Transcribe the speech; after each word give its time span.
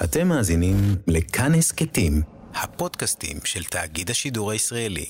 אתם 0.00 0.28
מאזינים 0.28 0.74
לכאן 1.06 1.54
הסכתים, 1.54 2.22
הפודקאסטים 2.54 3.36
של 3.44 3.64
תאגיד 3.64 4.10
השידור 4.10 4.50
הישראלי. 4.50 5.06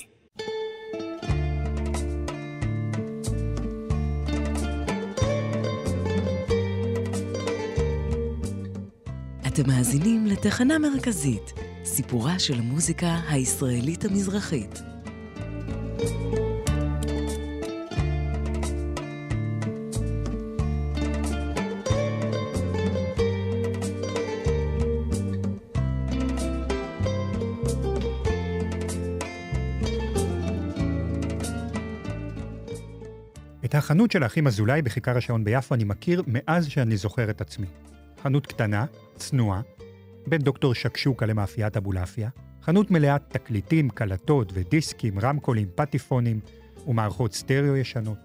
אתם 9.47 9.67
מאזינים 9.67 10.27
לתחנה 10.27 10.79
מרכזית, 10.79 11.53
סיפורה 11.85 12.39
של 12.39 12.59
המוזיקה 12.59 13.21
הישראלית 13.29 14.05
המזרחית. 14.05 14.92
החנות 33.93 34.11
של 34.11 34.23
האחים 34.23 34.47
אזולאי 34.47 34.83
בכיכר 34.83 35.17
השעון 35.17 35.45
ביפו 35.45 35.75
אני 35.75 35.85
מכיר 35.85 36.23
מאז 36.27 36.69
שאני 36.69 36.97
זוכר 36.97 37.31
את 37.31 37.41
עצמי. 37.41 37.67
חנות 38.23 38.47
קטנה, 38.47 38.85
צנועה, 39.17 39.61
בין 40.27 40.43
דוקטור 40.43 40.75
שקשוקה 40.75 41.27
למאפיית 41.27 41.77
אבולעפיה, 41.77 42.29
חנות 42.63 42.91
מלאת 42.91 43.23
תקליטים, 43.29 43.91
קלטות 43.91 44.53
ודיסקים, 44.55 45.19
רמקולים, 45.19 45.69
פטיפונים 45.75 46.41
ומערכות 46.87 47.35
סטריאו 47.35 47.77
ישנות. 47.77 48.19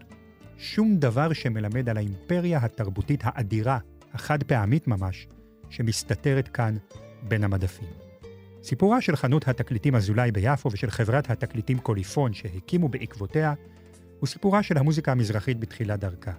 שום 0.57 0.97
דבר 0.97 1.33
שמלמד 1.33 1.89
על 1.89 1.97
האימפריה 1.97 2.59
התרבותית 2.63 3.21
האדירה, 3.23 3.77
החד 4.13 4.43
פעמית 4.43 4.87
ממש, 4.87 5.27
שמסתתרת 5.69 6.47
כאן 6.47 6.77
בין 7.23 7.43
המדפים. 7.43 7.87
סיפורה 8.63 9.01
של 9.01 9.15
חנות 9.15 9.47
התקליטים 9.47 9.95
אזולאי 9.95 10.31
ביפו 10.31 10.71
ושל 10.71 10.89
חברת 10.89 11.29
התקליטים 11.29 11.79
קוליפון 11.79 12.33
שהקימו 12.33 12.89
בעקבותיה, 12.89 13.53
הוא 14.19 14.27
סיפורה 14.27 14.63
של 14.63 14.77
המוזיקה 14.77 15.11
המזרחית 15.11 15.59
בתחילת 15.59 15.99
דרכה. 15.99 16.31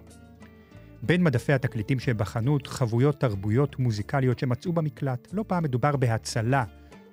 בין 1.03 1.23
מדפי 1.23 1.53
התקליטים 1.53 1.99
שבחנות 1.99 2.67
חבויות 2.67 3.19
תרבויות 3.19 3.79
מוזיקליות 3.79 4.39
שמצאו 4.39 4.73
במקלט. 4.73 5.27
לא 5.33 5.45
פעם 5.47 5.63
מדובר 5.63 5.95
בהצלה 5.95 6.63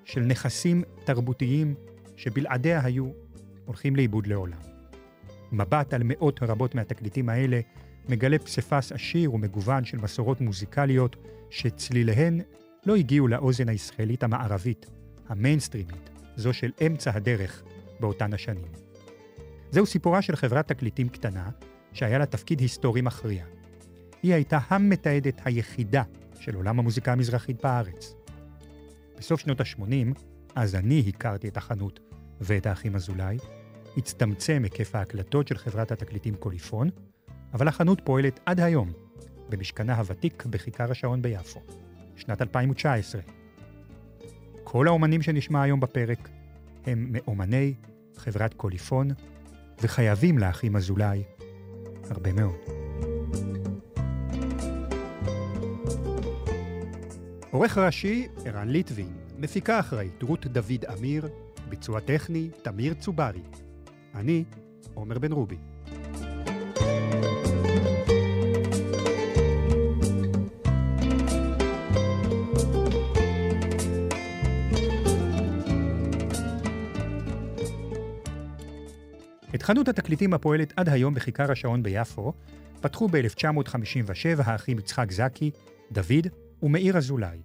של 0.05 0.21
נכסים 0.21 0.83
תרבותיים 1.03 1.75
שבלעדיה 2.15 2.81
היו 2.83 3.09
הולכים 3.65 3.95
לאיבוד 3.95 4.27
לעולם. 4.27 4.57
מבט 5.51 5.93
על 5.93 6.01
מאות 6.05 6.39
רבות 6.43 6.75
מהתקליטים 6.75 7.29
האלה 7.29 7.59
מגלה 8.09 8.39
פסיפס 8.39 8.91
עשיר 8.91 9.33
ומגוון 9.33 9.85
של 9.85 9.97
מסורות 9.97 10.41
מוזיקליות 10.41 11.15
שצליליהן 11.49 12.41
לא 12.85 12.95
הגיעו 12.95 13.27
לאוזן 13.27 13.69
הישראלית 13.69 14.23
המערבית, 14.23 14.85
המיינסטרימית, 15.27 16.09
זו 16.35 16.53
של 16.53 16.71
אמצע 16.87 17.11
הדרך 17.13 17.63
באותן 17.99 18.33
השנים. 18.33 18.86
זהו 19.71 19.85
סיפורה 19.85 20.21
של 20.21 20.35
חברת 20.35 20.67
תקליטים 20.67 21.09
קטנה, 21.09 21.49
שהיה 21.93 22.17
לה 22.17 22.25
תפקיד 22.25 22.59
היסטורי 22.59 23.01
מכריע. 23.01 23.45
היא 24.23 24.33
הייתה 24.33 24.59
המתעדת 24.67 25.41
היחידה 25.45 26.03
של 26.39 26.55
עולם 26.55 26.79
המוזיקה 26.79 27.11
המזרחית 27.11 27.61
בארץ. 27.63 28.13
בסוף 29.17 29.39
שנות 29.39 29.61
ה-80, 29.61 30.19
אז 30.55 30.75
אני 30.75 31.03
הכרתי 31.07 31.47
את 31.47 31.57
החנות 31.57 31.99
ואת 32.41 32.65
האחים 32.65 32.95
אזולאי, 32.95 33.37
הצטמצם 33.97 34.61
היקף 34.63 34.95
ההקלטות 34.95 35.47
של 35.47 35.57
חברת 35.57 35.91
התקליטים 35.91 36.35
קוליפון, 36.35 36.89
אבל 37.53 37.67
החנות 37.67 38.01
פועלת 38.03 38.39
עד 38.45 38.59
היום 38.59 38.91
במשכנה 39.49 39.95
הוותיק 39.95 40.45
בכיכר 40.45 40.91
השעון 40.91 41.21
ביפו, 41.21 41.61
שנת 42.15 42.41
2019. 42.41 43.21
כל 44.63 44.87
האומנים 44.87 45.21
שנשמע 45.21 45.61
היום 45.61 45.79
בפרק 45.79 46.29
הם 46.85 47.07
מאומני 47.11 47.73
חברת 48.17 48.53
קוליפון, 48.53 49.07
וחייבים 49.81 50.37
לאחים 50.37 50.75
אזולאי 50.75 51.23
הרבה 52.09 52.33
מאוד. 52.33 52.55
עורך 57.51 57.77
ראשי, 57.77 58.27
ערן 58.45 58.67
ליטבין, 58.67 59.13
מפיקה 59.37 59.79
אחראית, 59.79 60.23
רות 60.23 60.45
דוד 60.47 60.85
אמיר, 60.97 61.29
ביצוע 61.69 61.99
טכני, 61.99 62.49
תמיר 62.61 62.93
צוברי. 62.93 63.41
אני, 64.15 64.43
עומר 64.93 65.19
בן 65.19 65.31
רובי. 65.31 65.57
חנות 79.67 79.87
התקליטים 79.87 80.33
הפועלת 80.33 80.73
עד 80.75 80.89
היום 80.89 81.13
בכיכר 81.13 81.51
השעון 81.51 81.83
ביפו, 81.83 82.33
פתחו 82.81 83.07
ב-1957 83.07 84.43
האחים 84.43 84.79
יצחק 84.79 85.11
זקי, 85.11 85.51
דוד 85.91 86.27
ומאיר 86.63 86.97
אזולאי. 86.97 87.41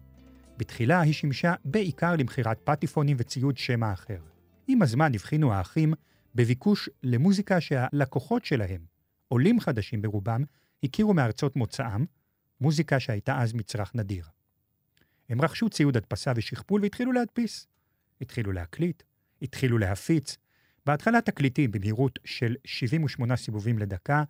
בתחילה 0.57 1.01
היא 1.01 1.13
שימשה 1.13 1.55
בעיקר 1.65 2.17
למכירת 2.17 2.61
פטיפונים 2.65 3.17
וציוד 3.21 3.57
שמע 3.57 3.93
אחר. 3.93 4.19
עם 4.69 4.83
הזמן 4.83 5.15
הבחינו 5.15 5.53
האחים 5.53 5.95
בביקוש 6.35 6.89
למוזיקה 7.03 7.61
שהלקוחות 7.61 8.45
שלהם, 8.45 8.81
עולים 9.29 9.61
חדשים 9.61 10.03
ברובם, 10.03 10.45
הכירו 10.85 11.15
מארצות 11.15 11.57
מוצאם, 11.57 12.05
מוזיקה 12.61 13.01
שהייתה 13.01 13.43
אז 13.43 13.53
מצרך 13.53 13.95
נדיר. 13.95 14.25
הם 15.29 15.43
רכשו 15.43 15.71
ציוד 15.71 15.97
הדפסה 15.97 16.33
ושכפול 16.37 16.83
והתחילו 16.83 17.13
להדפיס. 17.13 17.67
התחילו 18.21 18.53
להקליט, 18.53 19.03
התחילו 19.43 19.79
להפיץ, 19.79 20.37
בהתחלה 20.87 21.21
תקליטים 21.21 21.71
במהירות 21.73 22.19
של 22.25 22.55
78 22.65 23.37
סיבובים 23.37 23.79
לדקה, 23.79 24.23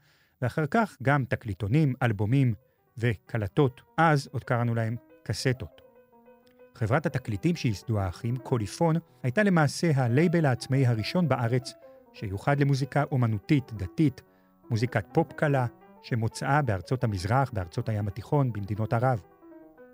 ואחר 0.42 0.66
כך 0.66 0.96
גם 1.02 1.24
תקליטונים, 1.24 1.94
אלבומים 2.02 2.54
וקלטות, 2.98 3.80
אז 3.96 4.28
עוד 4.32 4.44
קראנו 4.44 4.74
להם 4.74 4.96
קסטות. 5.22 5.80
חברת 6.74 7.06
התקליטים 7.06 7.56
שייסדו 7.56 8.00
האחים, 8.00 8.36
קוליפון, 8.36 8.96
הייתה 9.22 9.42
למעשה 9.42 9.90
הלייבל 9.94 10.46
העצמאי 10.46 10.86
הראשון 10.86 11.28
בארץ 11.28 11.72
שיוחד 12.12 12.60
למוזיקה 12.60 13.04
אומנותית, 13.12 13.72
דתית, 13.72 14.22
מוזיקת 14.70 15.04
פופ 15.12 15.32
קלה, 15.32 15.66
שמוצאה 16.02 16.62
בארצות 16.62 17.04
המזרח, 17.04 17.50
בארצות 17.52 17.88
הים 17.88 18.08
התיכון, 18.08 18.52
במדינות 18.52 18.92
ערב. 18.92 19.22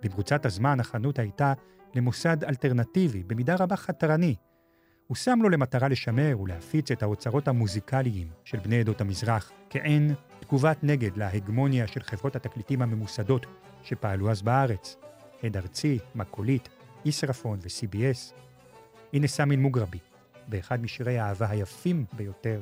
במרוצת 0.02 0.46
הזמן 0.46 0.80
החנות 0.80 1.18
הייתה 1.18 1.52
למוסד 1.94 2.44
אלטרנטיבי, 2.44 3.22
במידה 3.24 3.56
רבה 3.58 3.76
חתרני. 3.76 4.34
הוא 5.08 5.16
שם 5.16 5.38
לו 5.42 5.48
למטרה 5.48 5.88
לשמר 5.88 6.40
ולהפיץ 6.40 6.90
את 6.90 7.02
האוצרות 7.02 7.48
המוזיקליים 7.48 8.28
של 8.44 8.58
בני 8.58 8.80
עדות 8.80 9.00
המזרח, 9.00 9.52
כעין 9.70 10.14
תגובת 10.40 10.78
נגד 10.82 11.16
להגמוניה 11.16 11.86
של 11.86 12.02
חברות 12.02 12.36
התקליטים 12.36 12.82
הממוסדות 12.82 13.46
שפעלו 13.82 14.30
אז 14.30 14.42
בארץ, 14.42 14.96
הד 15.42 15.56
ארצי, 15.56 15.98
מקולית, 16.14 16.68
ישרפון 17.04 17.58
ו-CBS. 17.62 18.34
הנה 19.12 19.26
סמין 19.26 19.62
מוגרבי, 19.62 19.98
באחד 20.48 20.82
משירי 20.82 21.18
האהבה 21.18 21.50
היפים 21.50 22.04
ביותר, 22.12 22.60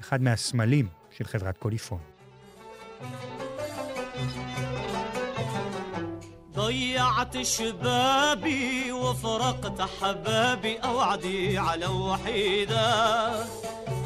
אחד 0.00 0.22
מהסמלים 0.22 0.88
של 1.10 1.24
חברת 1.24 1.58
קוליפון. 1.58 2.00
ضيعت 6.66 7.42
شبابي 7.42 8.92
وفرقت 8.92 9.88
حبابي 10.00 10.78
أوعدي 10.78 11.58
على 11.58 11.86
وحيدة 11.86 12.86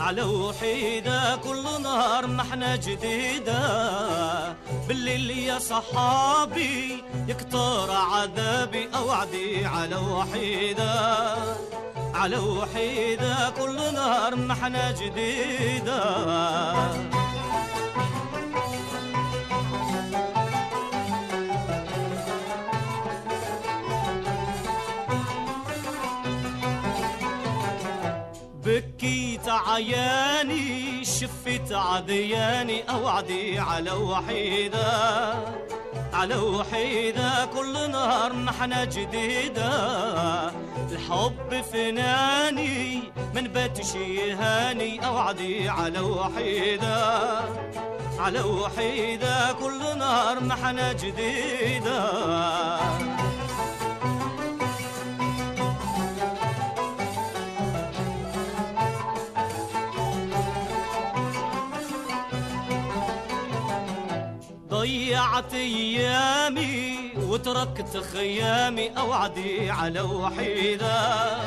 على 0.01 0.23
وحيدة. 0.23 1.37
كل 1.37 1.65
نهار 1.83 2.27
محنة 2.27 2.77
جديدة 2.77 3.63
بالليل 4.89 5.31
يا 5.31 5.59
صحابي 5.59 7.05
يكتر 7.29 7.91
عذابي. 7.91 8.89
أوعدي 8.95 9.67
على 9.67 9.97
وحيدة 9.97 11.35
على 12.15 12.39
وحيدة. 12.39 13.51
كل 13.51 13.77
نهار 13.95 14.37
محنة 14.37 14.95
جديدة. 15.01 16.01
عياني 29.81 31.05
شفت 31.05 31.73
عدياني 31.73 32.91
أوعدي 32.91 33.59
على 33.59 33.91
وحيدة 33.91 35.35
على 36.13 36.37
وحيدة 36.37 37.45
كل 37.45 37.91
نهار 37.91 38.33
محنة 38.33 38.85
جديدة. 38.85 39.73
الحب 40.93 41.65
فناني 41.73 43.03
من 43.35 43.49
بات 43.49 43.85
شيهاني 43.85 45.07
أوعدي 45.07 45.69
على 45.69 46.01
وحيدة 46.01 47.41
على 48.19 48.41
وحيدة 48.41 49.53
كل 49.53 49.99
نهار 49.99 50.41
محنة 50.41 50.93
جديدة. 50.93 52.01
ضيعت 65.41 65.55
أيامي 65.55 67.13
وتركت 67.17 68.05
خيامي 68.13 68.91
أوعدي 68.99 69.71
على 69.71 70.01
وحيدة 70.01 71.39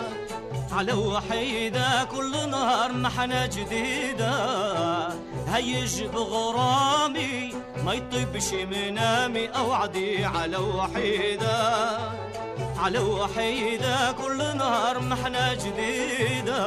على 0.72 0.94
وحيدة. 0.94 2.04
كل 2.04 2.50
نهار 2.50 2.92
محنة 2.94 3.45
جديدة. 3.45 4.34
هيج 5.48 6.04
بغرامي 6.04 7.54
ما 7.86 7.94
يطيبش 7.94 8.54
منامي. 8.54 9.48
أوعدي 9.48 10.25
على 10.25 10.57
وحيدة 10.57 11.98
على 12.78 13.00
وحيدة. 13.00 14.12
كل 14.12 14.38
نهار 14.57 15.00
محنة 15.00 15.54
جديدة. 15.54 16.63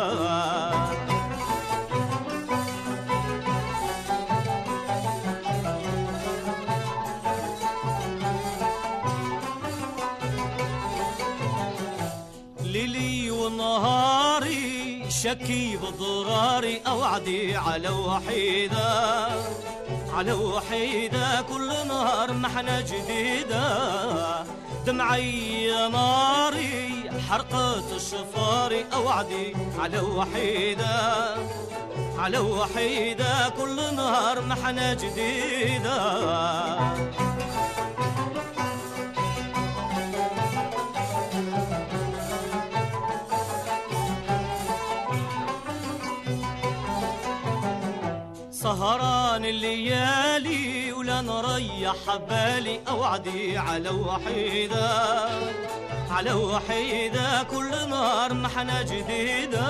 شكي 15.27 15.77
بضراري 15.77 16.81
أوعدي 16.87 17.57
على 17.57 17.89
وحيدة 17.89 19.29
على 20.15 20.33
وحيدة 20.33 21.43
كل 21.43 21.69
نهار 21.89 22.33
محنة 22.33 22.81
جديدة 22.81 23.67
دمعي 24.87 25.67
ناري 25.93 27.11
حرقت 27.29 27.93
الشفاري 27.97 28.85
أوعدي 28.95 29.57
على 29.79 30.01
وحيدة 30.01 31.35
على 32.19 32.39
وحيدة 32.39 33.49
كل 33.49 33.77
نهار 33.97 34.41
محنة 34.41 34.95
جديدة 34.95 36.01
سهران 48.67 49.45
الليالي 49.45 50.93
ولا 50.93 51.21
نريح 51.21 52.17
بالي 52.29 52.81
أوعدي 52.89 53.59
على 53.59 53.91
وحيدة 53.91 54.89
على 56.11 56.33
وحيدة 56.33 57.43
كل 57.43 57.71
نهار 57.91 58.35
محنة 58.35 58.83
جديدة. 58.83 59.69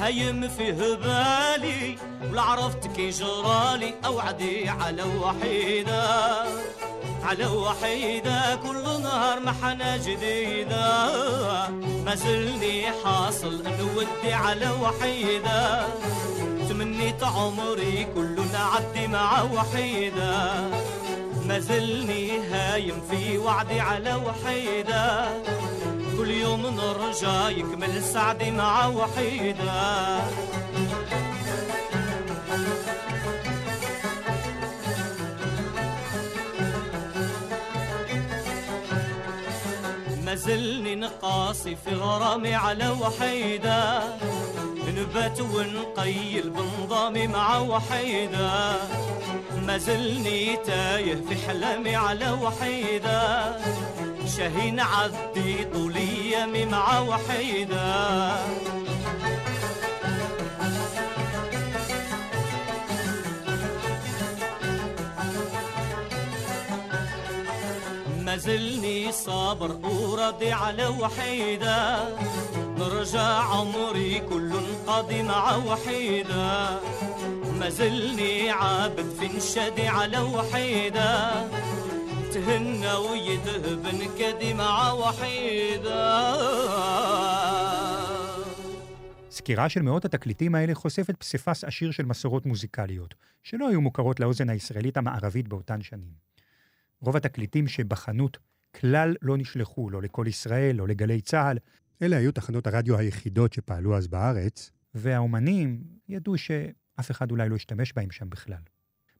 هيم 0.00 0.48
فيه 0.48 0.80
بالي 1.04 1.98
ولا 2.30 2.42
عرفت 2.42 2.86
كي 2.96 3.10
جرالي 3.10 3.94
أوعدي 4.04 4.68
على 4.68 5.02
وحيدة 5.02 6.04
على 7.24 7.46
وحيدة 7.46 8.56
كل 8.56 8.84
نهار 9.02 9.40
محنة 9.40 9.96
جديدة. 9.96 10.88
ما 12.06 12.14
زلني 12.14 12.86
حاصل 13.04 13.62
نودي 13.78 14.32
على 14.32 14.70
وحيدة. 14.82 15.86
تمنيت 17.06 17.24
عمري 17.24 18.06
كله 18.14 18.44
نعدي 18.52 19.06
مع 19.06 19.42
وحيدة. 19.42 20.54
ما 21.46 21.58
زلني 21.58 22.38
هايم 22.38 23.02
في 23.10 23.38
وعدي 23.38 23.80
على 23.80 24.14
وحيدة. 24.14 25.28
كل 26.18 26.30
يوم 26.30 26.66
نرجع 26.66 27.48
يكمل 27.48 28.02
سعدي 28.02 28.50
مع 28.50 28.86
وحيدة. 28.86 30.18
زلني 40.36 40.94
نقاصي 40.94 41.76
في 41.76 41.94
غرامي 41.94 42.54
على 42.54 42.88
وحيدة. 42.88 44.02
نبات 44.96 45.40
ونقيل 45.40 46.50
بنظامي 46.50 47.26
مع 47.26 47.58
وحيدة. 47.58 48.76
ما 49.66 49.78
زلني 49.78 50.56
تايه 50.56 51.14
في 51.14 51.36
حلمي 51.46 51.96
على 51.96 52.30
وحيدة. 52.30 53.56
شاهين 54.36 54.80
عدي 54.80 55.64
طول 55.64 55.94
أيامي 55.96 56.64
مع 56.64 57.00
وحيدة. 57.00 58.36
ما 68.35 68.37
زلني 68.37 69.11
صابر 69.11 69.71
وراضي 69.85 70.51
على 70.51 70.87
وحيدة 70.87 72.09
نرجع 72.77 73.43
عمري 73.43 74.19
كل 74.29 74.51
قاضي 74.87 75.23
مع 75.23 75.55
وحيدة 75.55 76.79
ما 77.59 77.69
زلني 77.69 78.49
عابد 78.49 79.09
في 79.19 79.37
نشادي 79.37 79.87
على 79.87 80.19
وحيدة 80.19 81.31
تهنى 82.33 82.93
ويذهب 82.93 83.85
نكدي 83.95 84.53
مع 84.53 84.91
وحيدة 84.91 86.31
סקירה 89.31 89.69
של 89.69 89.81
מאות 89.81 90.05
התקליטים 90.05 90.55
האלה 90.55 90.75
חושפת 90.75 91.17
פסיפס 91.17 91.63
עשיר 91.63 91.91
של 91.91 92.05
מסורות 92.05 92.45
מוזיקליות, 92.45 93.15
שלא 93.43 93.69
היו 93.69 93.81
מוכרות 93.81 94.19
לאוזן 94.19 94.49
הישראלית 94.49 94.97
המערבית 94.97 95.47
באותן 95.47 95.81
שנים. 95.81 96.31
רוב 97.00 97.16
התקליטים 97.16 97.68
שבחנות 97.68 98.38
כלל 98.76 99.14
לא 99.22 99.36
נשלחו, 99.36 99.90
לא 99.90 100.02
לכל 100.02 100.24
ישראל, 100.28 100.76
לא 100.76 100.88
לגלי 100.88 101.20
צה"ל. 101.20 101.58
אלה 102.02 102.16
היו 102.16 102.32
תחנות 102.32 102.66
הרדיו 102.66 102.96
היחידות 102.98 103.52
שפעלו 103.52 103.96
אז 103.96 104.08
בארץ, 104.08 104.70
והאומנים 104.94 105.82
ידעו 106.08 106.38
שאף 106.38 107.10
אחד 107.10 107.30
אולי 107.30 107.48
לא 107.48 107.56
השתמש 107.56 107.92
בהם 107.92 108.10
שם 108.10 108.30
בכלל. 108.30 108.62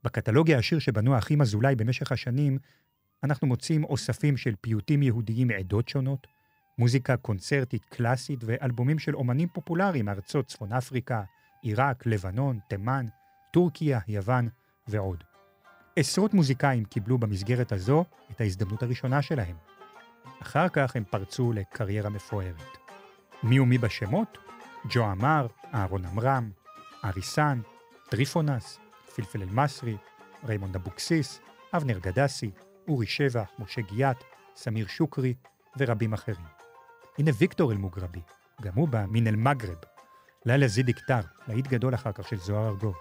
בקטלוג 0.04 0.50
העשיר 0.50 0.78
שבנו 0.78 1.14
האחים 1.14 1.40
אזולאי 1.40 1.76
במשך 1.76 2.12
השנים, 2.12 2.58
אנחנו 3.24 3.46
מוצאים 3.46 3.84
אוספים 3.84 4.36
של 4.36 4.54
פיוטים 4.60 5.02
יהודיים 5.02 5.48
מעדות 5.48 5.88
שונות, 5.88 6.26
מוזיקה 6.78 7.16
קונצרטית 7.16 7.84
קלאסית 7.84 8.40
ואלבומים 8.42 8.98
של 8.98 9.16
אומנים 9.16 9.48
פופולריים 9.48 10.04
מארצות 10.04 10.46
צפון 10.46 10.72
אפריקה, 10.72 11.22
עיראק, 11.62 12.06
לבנון, 12.06 12.58
תימן, 12.68 13.06
טורקיה, 13.52 14.00
יוון 14.08 14.48
ועוד. 14.88 15.35
עשרות 15.98 16.34
מוזיקאים 16.34 16.84
קיבלו 16.84 17.18
במסגרת 17.18 17.72
הזו 17.72 18.04
את 18.30 18.40
ההזדמנות 18.40 18.82
הראשונה 18.82 19.22
שלהם. 19.22 19.56
אחר 20.42 20.68
כך 20.68 20.96
הם 20.96 21.04
פרצו 21.10 21.52
לקריירה 21.52 22.10
מפוארת. 22.10 22.76
מי 23.42 23.60
ומי 23.60 23.78
בשמות? 23.78 24.38
ג'ו 24.90 25.04
עמר, 25.04 25.46
אהרון 25.74 26.04
עמרם, 26.04 26.50
אריסן, 27.04 27.60
טריפונס, 28.08 28.78
פלפל 29.14 29.42
אל-מצרי, 29.42 29.96
ריימונד 30.44 30.76
אבוקסיס, 30.76 31.40
אבנר 31.72 31.98
גדסי, 31.98 32.50
אורי 32.88 33.06
שבח, 33.06 33.48
משה 33.58 33.80
גיאת, 33.80 34.24
סמיר 34.56 34.86
שוקרי 34.86 35.34
ורבים 35.78 36.12
אחרים. 36.12 36.46
הנה 37.18 37.30
ויקטור 37.38 37.72
אל-מוגרבי, 37.72 38.20
גם 38.62 38.72
הוא 38.74 38.88
בא 38.88 39.04
מן 39.08 39.26
אל-מגרב. 39.26 39.78
לילה 40.44 40.68
זיד 40.68 40.88
יקטר, 40.88 41.20
להיט 41.48 41.66
גדול 41.66 41.94
אחר 41.94 42.12
כך 42.12 42.28
של 42.28 42.36
זוהר 42.36 42.68
ארגוב. 42.68 42.94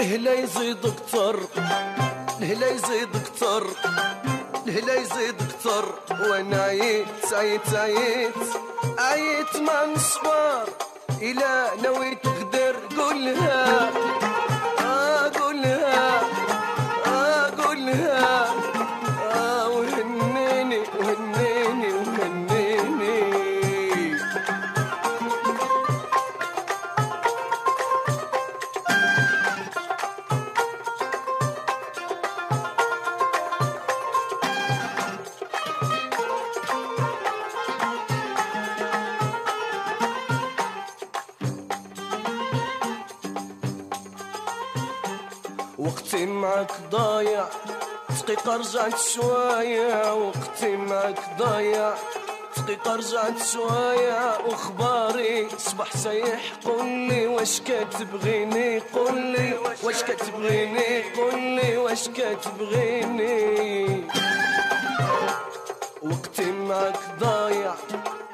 الهلا 0.00 0.32
يزيد 0.34 0.76
كتر 0.80 1.40
الهلا 2.40 2.70
يزيد 2.70 3.08
كتر 3.26 3.66
الهلا 4.66 4.94
يزيد 4.94 5.34
كتر 5.52 5.84
وأنا 6.20 6.62
عيت 6.62 7.06
عيت 7.32 7.74
عيت 7.74 8.34
عيت 8.98 9.56
ما 9.56 9.86
نصبر. 9.86 10.64
إلى 11.22 11.70
نويت 11.84 12.26
غدر 12.26 12.76
قولها 12.98 13.90
آه 14.80 15.28
قولها 15.40 16.20
آه 17.06 17.50
رجعت 48.56 48.98
شوية 48.98 50.14
وقتي 50.14 50.76
معك 50.76 51.20
ضايع. 51.38 51.94
دقيقة 52.56 52.96
رجعت 52.96 53.42
شوية 53.52 54.38
وأخباري 54.46 55.48
صبح 55.58 55.96
سايح 55.96 56.40
قولي 56.64 57.26
واش 57.26 57.60
كتبغيني 57.60 58.78
قولي 58.78 59.54
واش 59.84 60.02
كتبغيني 60.02 61.02
قولي 61.16 61.76
واش 61.76 62.08
كتبغيني 62.08 64.04
وقتي 66.02 66.52
معك 66.52 66.98
ضايع. 67.20 67.74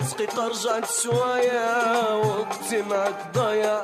دقيقة 0.00 0.48
رجعت 0.48 0.90
شوية 1.02 2.16
وقتي 2.16 2.82
معك 2.82 3.32
ضايع. 3.34 3.82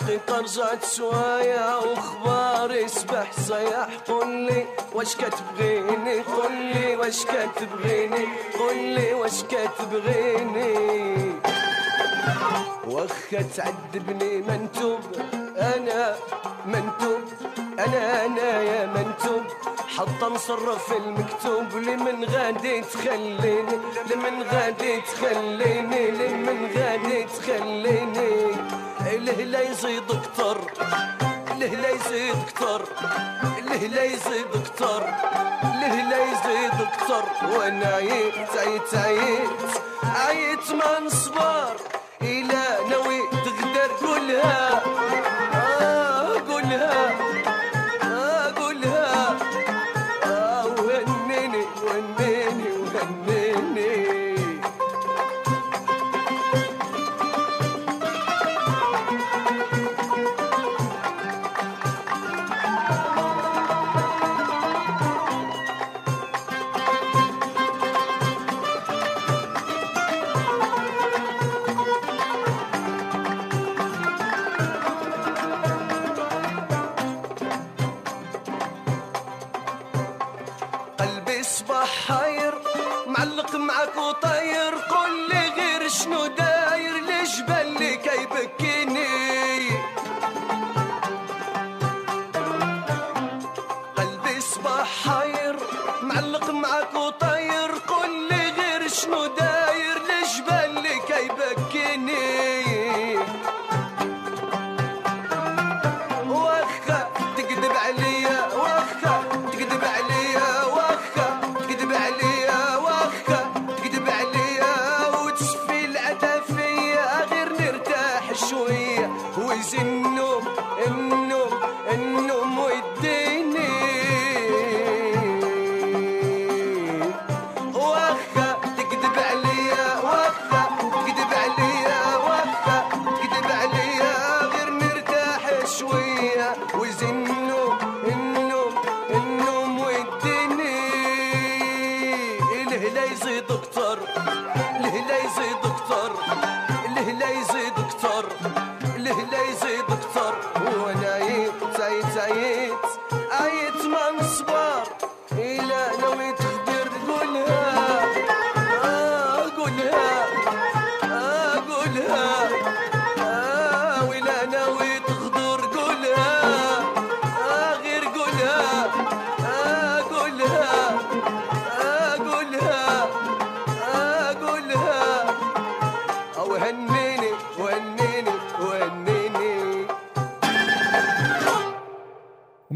دقيقة 0.00 0.38
رجعت 0.40 0.84
شوية 0.84 1.78
وأخباري 1.78 2.88
صبح 2.88 3.32
صياح. 3.32 3.88
قولي 4.08 4.66
واش 4.94 5.16
كتبغيني؟ 5.16 6.20
قولي 6.20 6.96
واش 6.96 7.24
كتبغيني؟ 7.24 8.28
قولي 8.58 9.14
واش 9.14 9.42
كتبغيني؟ 9.42 11.32
واخا 12.86 13.42
تعذبني 13.56 14.38
منتوب 14.38 15.00
أنا 15.56 16.16
منتوب. 16.66 17.20
أنا 17.84 18.26
أنا 18.26 18.62
يا 18.62 18.86
منتوب 18.86 19.44
حط 19.96 20.24
نصرف 20.24 20.92
المكتوب 20.92 21.76
لمن 21.76 22.24
غادي 22.24 22.80
تخليني 22.80 23.62
لمن 24.10 24.42
غادي 24.52 25.00
تخليني 25.00 26.10
لمن 26.10 26.70
غادي 26.76 27.24
تخليني. 27.24 28.50
الهلا 29.14 29.60
يزيد 29.70 30.02
كتر 30.06 30.58
الهلا 31.50 31.88
يزيد 31.90 32.36
كتر 32.48 32.82
الهلا 33.58 34.04
يزيد 34.04 34.46
كتر 34.64 35.02
الهلا 35.64 36.18
يزيد 36.24 36.88
كتر 36.96 37.24
وأنا 37.58 37.86
عيت 37.86 38.34
عيت 38.58 38.94
عيت 38.94 39.60
عيت 40.04 40.70
ما 40.72 41.00
نصبر 41.06 41.76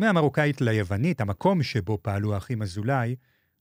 ומהמרוקאית 0.05 0.61
ליוונית, 0.61 1.21
המקום 1.21 1.63
שבו 1.63 1.99
פעלו 2.03 2.35
האחים 2.35 2.63
אזולאי, 2.63 3.17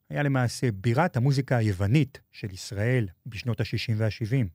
היה 0.10 0.24
למעשה 0.24 0.72
בירת 0.72 1.18
המוזיקה 1.18 1.58
היוונית 1.58 2.22
של 2.32 2.52
ישראל 2.52 3.08
בשנות 3.26 3.60
ה-60 3.60 3.94
וה-70. 3.98 4.48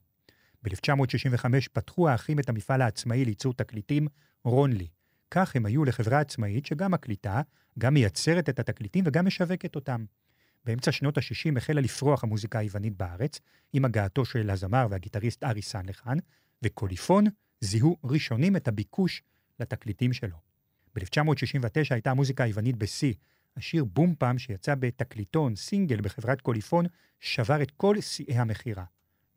ב-1965 0.63 1.45
פתחו 1.73 2.09
האחים 2.09 2.39
את 2.39 2.49
המפעל 2.49 2.81
העצמאי 2.81 3.25
לייצור 3.25 3.53
תקליטים 3.53 4.07
רונלי. 4.43 4.87
כך 5.31 5.55
הם 5.55 5.65
היו 5.65 5.85
לחברה 5.85 6.19
עצמאית 6.19 6.65
שגם 6.65 6.91
מקליטה, 6.91 7.41
גם 7.79 7.93
מייצרת 7.93 8.49
את 8.49 8.59
התקליטים 8.59 9.03
וגם 9.07 9.27
משווקת 9.27 9.75
אותם. 9.75 10.05
באמצע 10.65 10.91
שנות 10.91 11.17
ה-60 11.17 11.57
החלה 11.57 11.81
לפרוח 11.81 12.23
המוזיקה 12.23 12.59
היוונית 12.59 12.97
בארץ, 12.97 13.39
עם 13.73 13.85
הגעתו 13.85 14.25
של 14.25 14.49
הזמר 14.49 14.87
והגיטריסט 14.89 15.43
ארי 15.43 15.61
סנלחן, 15.61 16.17
וקוליפון 16.63 17.25
זיהו 17.61 17.97
ראשונים 18.03 18.55
את 18.55 18.67
הביקוש 18.67 19.23
לתקליטים 19.59 20.13
שלו. 20.13 20.48
ב-1969 20.95 21.87
הייתה 21.89 22.11
המוזיקה 22.11 22.43
היוונית 22.43 22.75
בשיא. 22.75 23.13
השיר 23.57 23.83
בום 23.83 24.15
פעם 24.17 24.37
שיצא 24.37 24.75
בתקליטון, 24.75 25.55
סינגל 25.55 26.01
בחברת 26.01 26.41
קוליפון, 26.41 26.85
שבר 27.19 27.61
את 27.61 27.71
כל 27.71 28.01
שיאי 28.01 28.37
המכירה. 28.37 28.83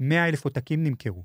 100 0.01 0.29
אלף 0.29 0.45
עותקים 0.45 0.85
נמכרו. 0.85 1.23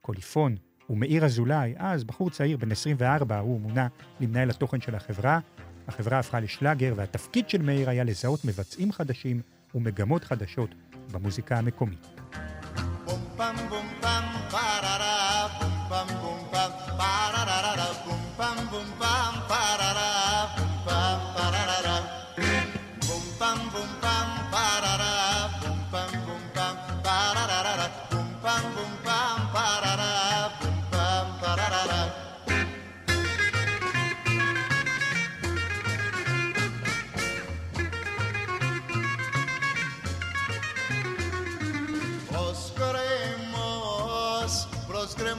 קוליפון 0.00 0.56
ומאיר 0.90 1.24
אזולאי, 1.24 1.74
אז 1.76 2.04
בחור 2.04 2.30
צעיר 2.30 2.56
בן 2.56 2.72
24, 2.72 3.38
הוא 3.38 3.60
מונה 3.60 3.88
למנהל 4.20 4.50
התוכן 4.50 4.80
של 4.80 4.94
החברה. 4.94 5.40
החברה 5.88 6.18
הפכה 6.18 6.40
לשלאגר, 6.40 6.92
והתפקיד 6.96 7.48
של 7.48 7.62
מאיר 7.62 7.90
היה 7.90 8.04
לזהות 8.04 8.44
מבצעים 8.44 8.92
חדשים 8.92 9.40
ומגמות 9.74 10.24
חדשות 10.24 10.70
במוזיקה 11.12 11.58
המקומית. 11.58 12.06
Bum 13.06 13.38
pam 13.38 13.56
bum 13.70 13.89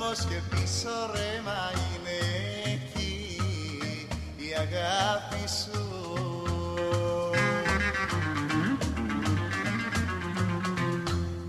όμως 0.03 0.19
και 0.19 0.41
πίσω 0.49 0.89
ρε 1.13 1.41
μα 1.45 1.71
είναι 1.73 2.17
εκεί 2.71 3.37
η 4.37 4.53
αγάπη 4.55 5.49
σου 5.49 5.79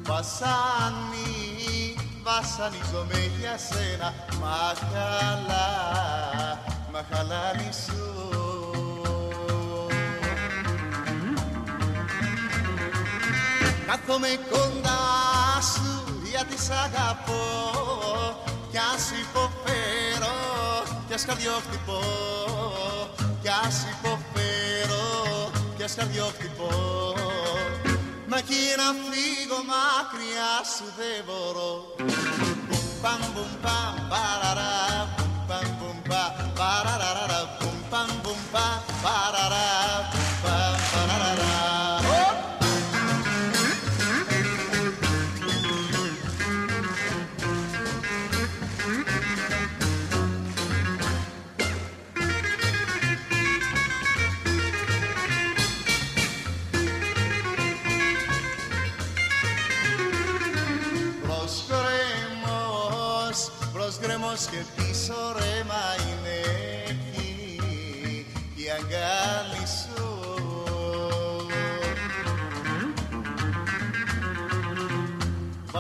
Βασάνι, 0.03 1.35
βασανίζομαι 2.23 3.31
για 3.41 3.59
σένα 3.59 4.15
μα 4.41 4.73
καλά, 4.93 5.69
μα 6.93 7.05
χαλάνι 7.11 7.71
σου 7.87 8.01
Κάθομαι 13.87 14.29
κοντά 14.51 15.01
σου 15.61 16.02
γιατί 16.43 16.63
σ' 16.63 16.71
αγαπώ. 16.85 17.45
Κι 18.71 18.79
ας 18.95 19.05
υποφέρω 19.23 20.37
κι 21.07 21.15
ας 21.15 21.25
καρδιόχτυπω 21.25 21.99
κι 23.43 23.49
ας 23.65 23.77
υποφέρω 23.93 25.07
κι 25.77 25.83
ας 25.83 25.95
καρδιόχτυπω 25.95 26.69
Μα 28.29 28.37
εκεί 28.39 28.65
να 28.81 28.89
φύγω 29.09 29.59
μακριά 29.73 30.53
σου 30.75 30.87
δεν 30.99 31.19
μπορώ. 31.27 31.73
Μπουμ 32.67 32.87
παμ 33.03 33.21
μπουμ 33.35 33.53
παμ 33.65 33.95
παραρά. 34.11 34.75
Μπουμ 35.17 35.35
παμ 35.49 35.67
μπουμ 35.79 35.99
παμ 36.09 36.33
παραραραρα 36.59 37.41
Μπουμ 37.59 37.79
παμ 37.91 38.11
μπουμ 38.23 38.41
παμ 38.53 38.79
παραρά 39.05 39.92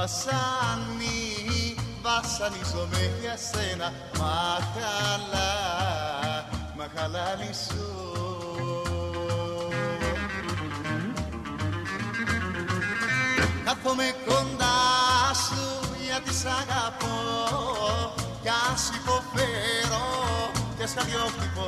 Βασάνι, 0.02 1.74
βασανίζομαι 2.02 3.10
για 3.20 3.36
σένα, 3.36 3.92
μαχαλά, 4.18 5.52
μαχαλάλη 6.76 7.50
σου. 7.66 7.86
Κάθομαι 13.64 14.14
κοντά 14.26 14.78
σου 15.46 15.94
γιατί 16.04 16.34
σ' 16.34 16.44
αγαπώ 16.44 17.18
Κι 18.42 18.48
ας 18.48 18.90
υποφέρω 18.94 20.06
και 20.76 20.82
ας 20.82 20.92
καρδιόχτυπω 20.94 21.66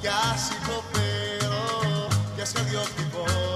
Κι 0.00 0.08
ας 0.08 0.50
υποφέρω 0.50 2.08
και 2.36 2.42
ας 2.42 2.52
καρδιόχτυπω 2.52 3.49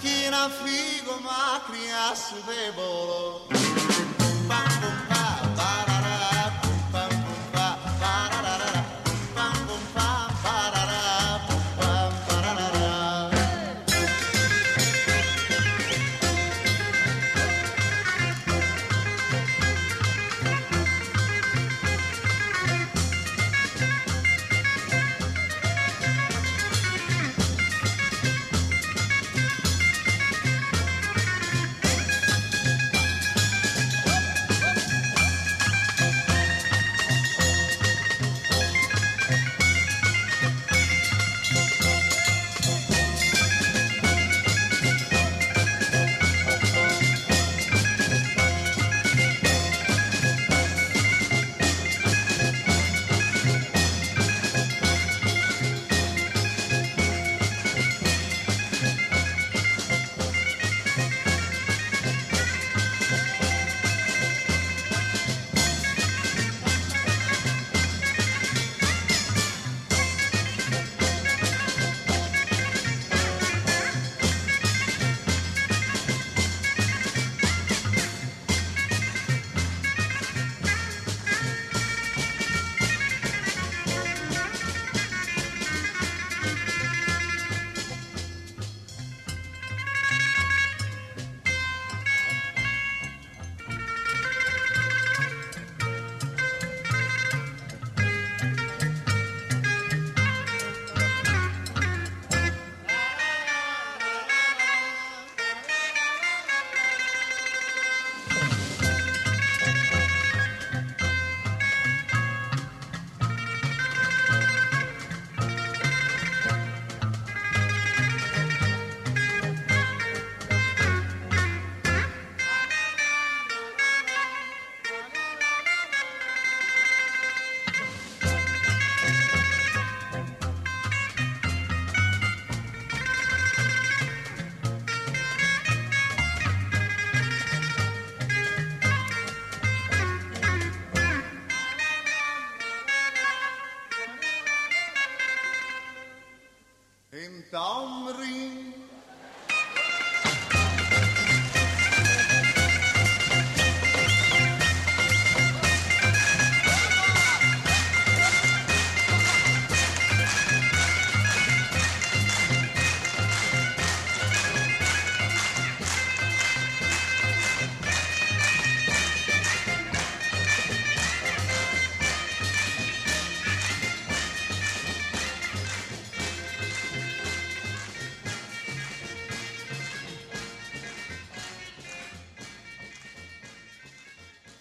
chi 0.00 0.28
n'ha 0.30 0.48
figo 0.48 1.20
ma 1.20 1.60
cria 1.66 2.14
su 2.14 2.36
debolo. 2.46 4.09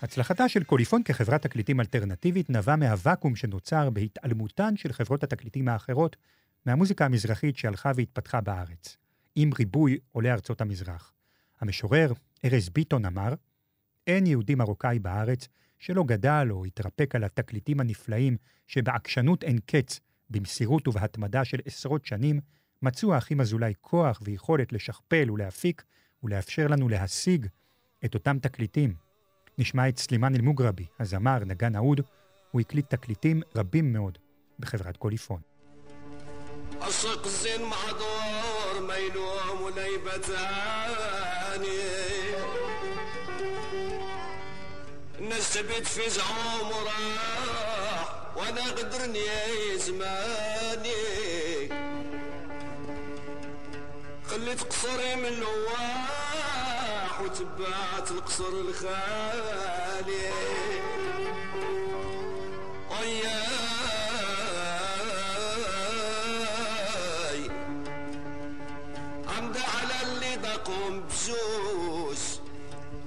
הצלחתה 0.09 0.49
של 0.49 0.63
קוליפון 0.63 1.03
כחברת 1.03 1.41
תקליטים 1.41 1.79
אלטרנטיבית 1.79 2.49
נבעה 2.49 2.75
מהוואקום 2.75 3.35
שנוצר 3.35 3.89
בהתעלמותן 3.89 4.77
של 4.77 4.93
חברות 4.93 5.23
התקליטים 5.23 5.67
האחרות 5.67 6.15
מהמוזיקה 6.65 7.05
המזרחית 7.05 7.57
שהלכה 7.57 7.91
והתפתחה 7.95 8.41
בארץ, 8.41 8.97
עם 9.35 9.49
ריבוי 9.59 9.97
עולי 10.11 10.31
ארצות 10.31 10.61
המזרח. 10.61 11.13
המשורר 11.61 12.13
ארז 12.45 12.69
ביטון 12.69 13.05
אמר, 13.05 13.33
אין 14.07 14.27
יהודי 14.27 14.55
מרוקאי 14.55 14.99
בארץ 14.99 15.47
שלא 15.79 16.03
גדל 16.03 16.47
או 16.51 16.65
התרפק 16.65 17.15
על 17.15 17.23
התקליטים 17.23 17.79
הנפלאים 17.79 18.37
שבעקשנות 18.67 19.43
אין 19.43 19.59
קץ, 19.65 19.99
במסירות 20.29 20.87
ובהתמדה 20.87 21.45
של 21.45 21.57
עשרות 21.65 22.05
שנים, 22.05 22.39
מצאו 22.81 23.13
האחים 23.13 23.41
אזולאי 23.41 23.73
כוח 23.81 24.21
ויכולת 24.23 24.73
לשכפל 24.73 25.31
ולהפיק 25.31 25.83
ולאפשר 26.23 26.67
לנו 26.67 26.89
להשיג 26.89 27.47
את 28.05 28.13
אותם 28.13 28.39
תקליטים. 28.39 29.08
נשמע 29.58 29.88
את 29.88 29.98
סלימאן 29.98 30.34
אל-מוגרבי, 30.34 30.86
הזמר, 31.00 31.38
נגן 31.38 31.76
אהוד, 31.76 32.00
הוא 32.50 32.60
הקליט 32.60 32.90
תקליטים 32.90 33.42
רבים 33.56 33.92
מאוד 33.92 34.18
בחברת 34.58 34.96
קוליפון. 34.96 35.40
عشق 36.80 37.24
الزين 37.24 37.62
معذور 37.62 38.80
ما 38.88 38.96
يلوم 38.96 39.62
ولا 39.62 39.86
يبتاني 39.86 40.34
الناس 45.18 45.52
تبيت 45.54 45.86
في 45.86 46.10
زعوم 46.10 46.66
وراح 46.72 48.36
وانا 48.36 48.70
قدرني 48.70 49.18
يا 49.18 49.76
زماني 49.76 51.04
خليت 54.26 54.62
قصري 54.62 55.16
من 55.16 55.42
راح 57.19 57.25
وتبعت 57.25 58.11
القصر 58.11 58.47
الخالي. 58.47 60.31
وياي 62.91 63.39
عمد 69.27 69.57
على 69.57 70.01
اللي 70.03 70.35
دقم 70.35 70.99
بجوز 70.99 72.39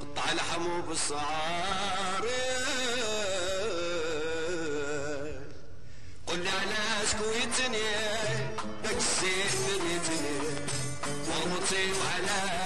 قطع 0.00 0.32
لحمه 0.32 0.82
بالصعاري 0.88 2.52
قل 6.26 6.48
على 6.48 7.06
شكويتني 7.10 7.92
داك 8.84 8.96
السيف 8.96 9.68
ريتني. 9.68 10.38
ومطيب 11.28 11.96
على 12.14 12.61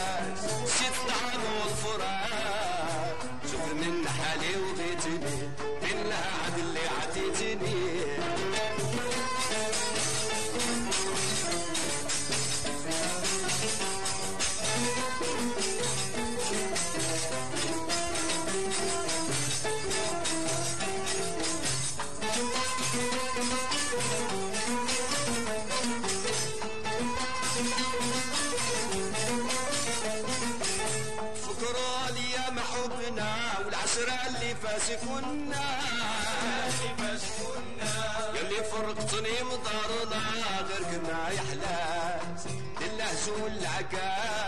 I 43.78 43.82
got. 43.82 44.45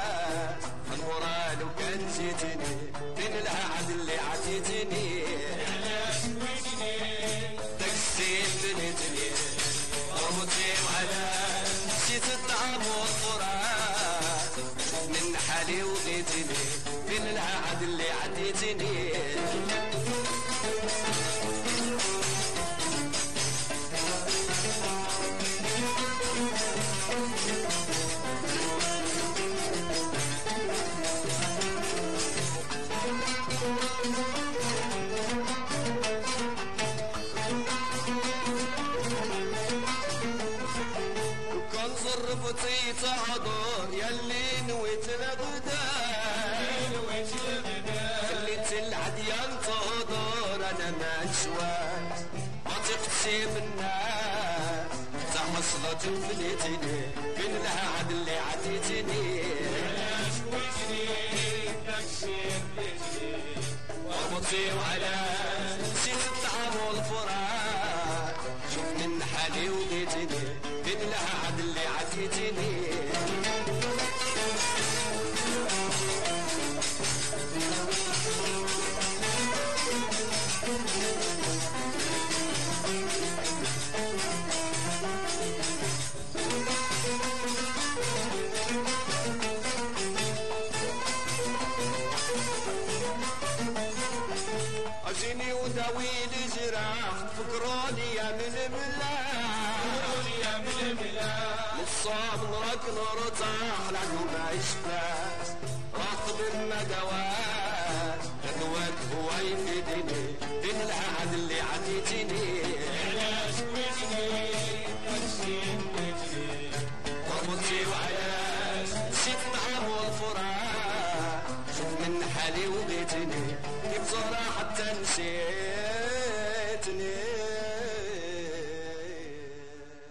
حتى 124.57 124.83
نسيتني 125.01 125.93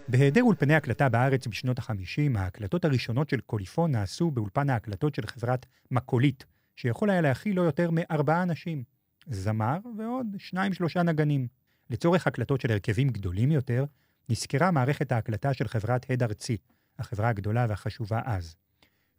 בהיעדר 0.09 0.43
אולפני 0.43 0.75
הקלטה 0.75 1.09
בארץ 1.09 1.47
בשנות 1.47 1.79
ה-50, 1.79 2.39
ההקלטות 2.39 2.85
הראשונות 2.85 3.29
של 3.29 3.41
קוליפון 3.41 3.93
נעשו 3.93 4.31
באולפן 4.31 4.71
ההקלטות 4.71 5.15
של 5.15 5.27
חברת 5.27 5.67
מקולית, 5.91 6.45
שיכול 6.77 7.11
היה 7.11 7.21
להכיל 7.21 7.57
לא 7.57 7.63
יותר 7.63 7.91
מארבעה 7.93 8.43
אנשים, 8.43 8.85
זמר 9.27 9.79
ועוד 9.99 10.27
שניים-שלושה 10.39 11.03
נגנים. 11.03 11.49
לצורך 11.91 12.27
הקלטות 12.27 12.61
של 12.61 12.71
הרכבים 12.71 13.09
גדולים 13.09 13.53
יותר, 13.53 13.85
נזכרה 14.29 14.71
מערכת 14.71 15.13
ההקלטה 15.13 15.55
של 15.55 15.69
חברת 15.69 16.11
הד 16.11 16.23
ארצי, 16.23 16.57
החברה 16.99 17.29
הגדולה 17.29 17.67
והחשובה 17.69 18.21
אז. 18.25 18.57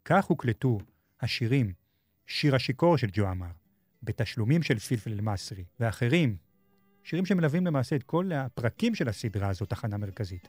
כך 0.04 0.24
הוקלטו 0.24 0.78
השירים 1.20 1.72
שיר 2.26 2.54
השיכור 2.54 2.96
של 2.96 3.08
ג'ו 3.12 3.26
עמר, 3.26 3.50
בתשלומים 4.03 4.63
של 4.63 4.79
פלפל 4.79 5.11
אל-מסרי, 5.11 5.63
ואחרים, 5.79 6.35
שירים 7.03 7.25
שמלווים 7.25 7.65
למעשה 7.65 7.95
את 7.95 8.03
כל 8.03 8.31
הפרקים 8.31 8.95
של 8.95 9.09
הסדרה 9.09 9.49
הזאת, 9.49 9.69
תחנה 9.69 9.97
מרכזית. 9.97 10.47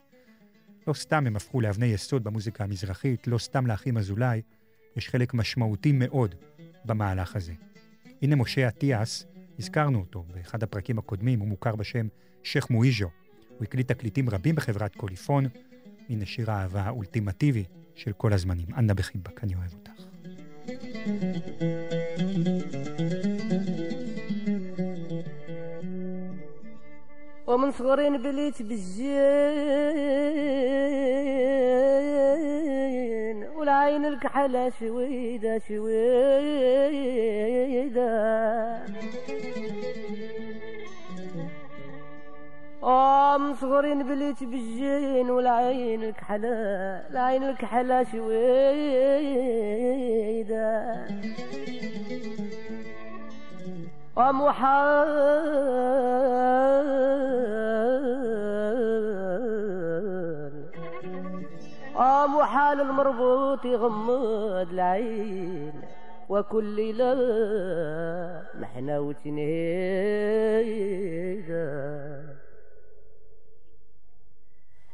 לא 0.86 0.92
סתם 0.92 1.26
הם 1.26 1.36
הפכו 1.36 1.60
לאבני 1.60 1.86
יסוד 1.86 2.24
במוזיקה 2.24 2.64
המזרחית, 2.64 3.26
לא 3.26 3.38
סתם 3.38 3.66
לאחים 3.66 3.98
אזולאי, 3.98 4.42
יש 4.96 5.08
חלק 5.08 5.34
משמעותי 5.34 5.92
מאוד 5.92 6.34
במהלך 6.84 7.36
הזה. 7.36 7.52
הנה 8.22 8.36
משה 8.36 8.68
אטיאס, 8.68 9.26
הזכרנו 9.58 9.98
אותו 9.98 10.24
באחד 10.34 10.62
הפרקים 10.62 10.98
הקודמים, 10.98 11.40
הוא 11.40 11.48
מוכר 11.48 11.76
בשם 11.76 12.08
שייח' 12.42 12.70
מואיז'ו. 12.70 13.08
הוא 13.48 13.64
הקליט 13.64 13.88
תקליטים 13.88 14.30
רבים 14.30 14.54
בחברת 14.54 14.94
קוליפון. 14.94 15.46
הנה 16.08 16.26
שיר 16.26 16.50
האהבה 16.50 16.82
האולטימטיבי 16.82 17.64
של 17.94 18.12
כל 18.12 18.32
הזמנים. 18.32 18.66
אנא 18.76 18.94
בחיבק, 18.94 19.44
אני 19.44 19.54
אוהב 19.54 19.72
אותך. 19.72 19.90
ومن 27.50 27.70
صغري 27.70 28.10
بليت 28.10 28.62
بالجين 28.62 29.10
والعين 33.56 34.04
الكحلة 34.06 34.72
شويدة 34.80 35.58
شويدة. 35.58 35.90
ومن 42.82 43.54
صغري 43.54 43.94
بليت 43.94 44.44
بالجين 44.44 45.30
والعين 45.30 46.02
الكحلة 46.04 46.48
العين 47.10 47.42
الكحلة 47.42 48.04
شويدة. 48.12 49.00
ومحال 54.16 55.08
محال 62.40 62.80
المربوط 62.80 63.64
يغمض 63.64 64.68
العين 64.72 65.72
وكل 66.28 66.64
ليلة 66.64 67.14
محنا 68.54 68.98
وتنهيدا 68.98 69.50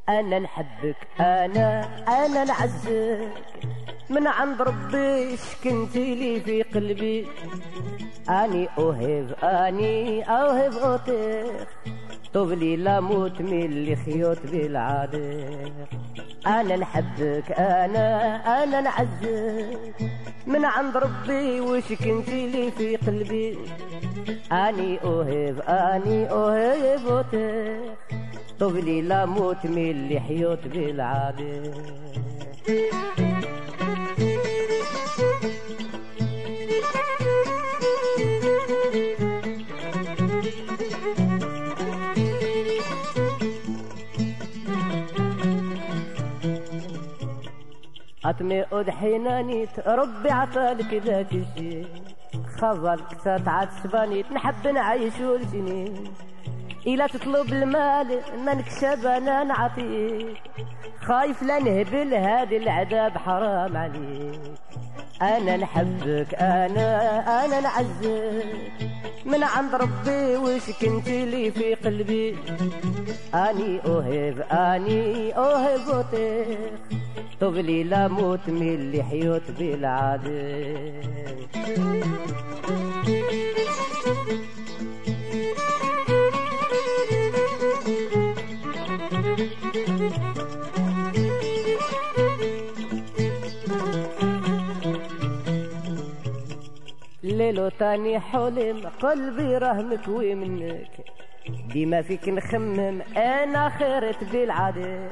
أنا 0.09 0.39
نحبك 0.39 0.97
أنا 1.21 1.81
أنا 2.09 2.45
نعزك. 2.45 3.33
من 4.11 4.27
عند 4.27 4.63
ربي 4.63 5.37
سكنتي 5.37 6.15
لي 6.15 6.41
في 6.41 6.63
قلبي. 6.63 7.27
أني 8.29 8.69
اوهب 8.79 9.35
أني 9.43 10.23
اوهب 10.23 10.73
اوتيخ 10.73 11.67
طوب 12.35 12.53
لي 12.53 12.77
لا 12.77 13.01
موت 13.01 13.41
من 13.41 13.63
اللي 13.63 13.97
خيوط 13.97 14.39
بالعادق 14.45 15.73
أنا 16.47 16.77
نحبك 16.77 17.53
أنا 17.53 18.37
أنا 18.63 18.81
نعزك. 18.81 19.95
من 20.47 20.65
عند 20.65 20.97
ربي 20.97 21.61
وسكنتي 21.61 22.47
لي 22.47 22.71
في 22.71 22.97
قلبي. 22.97 23.59
أني 24.53 24.99
اوهب 25.05 25.61
أني 25.69 26.31
اوهب 26.31 27.07
اوتيخ 27.07 27.95
طوب 28.61 28.77
لي 28.77 29.03
لا 29.03 29.27
موت 29.27 29.67
من 29.67 29.91
اللي 29.91 30.21
حيوط 30.21 30.59
بالعادق 30.67 31.75
أتمي 48.31 48.65
أدحيناني 48.73 49.69
ربي 49.87 50.31
عطالك 50.31 50.95
ذاك 50.95 51.33
الشيء 51.33 51.87
خضرك 52.59 53.15
تتعاد 53.25 53.69
سبانيت 53.85 54.33
نحب 54.33 54.67
نعيش 54.67 55.21
الجنين. 55.21 55.95
إلا 56.87 57.07
تطلب 57.07 57.53
المال 57.53 58.21
ما 58.45 58.55
نكسب 58.55 59.07
أنا 59.07 59.45
نعطيك 59.45 60.37
خايف 61.07 61.43
لا 61.43 61.59
نهبل 61.59 62.15
هذه 62.15 62.57
العذاب 62.57 63.19
حرام 63.19 63.77
عليك. 63.77 64.41
أنا 65.23 65.57
نحبك 65.57 66.35
أنا 66.35 67.45
أنا 67.45 67.61
نعزك 67.61 68.47
من 69.25 69.43
عند 69.45 69.75
ربي 69.75 70.37
وش 70.37 70.71
كنت 70.81 71.09
لي 71.09 71.51
في 71.51 71.75
قلبي؟ 71.75 72.37
أني 73.35 73.81
أوهب 73.87 74.45
أني 74.51 75.33
أوهب 75.37 75.81
وطيخ 75.89 76.71
طبلي 77.41 77.83
لا 77.85 78.09
موت 78.09 78.49
من 78.49 78.69
اللي 78.75 79.03
حيوت 79.03 79.51
بالعادة 79.59 80.57
ليلو 97.27 97.69
تاني 97.69 98.21
حلم 98.21 98.81
قلبي 99.03 99.59
راه 99.59 99.83
مكوي 99.83 100.35
منك 100.35 100.91
ديما 101.73 102.03
فيك 102.03 102.29
نخمم 102.29 103.03
أنا 103.17 103.69
خيرت 103.69 104.25
بالعادة 104.25 105.09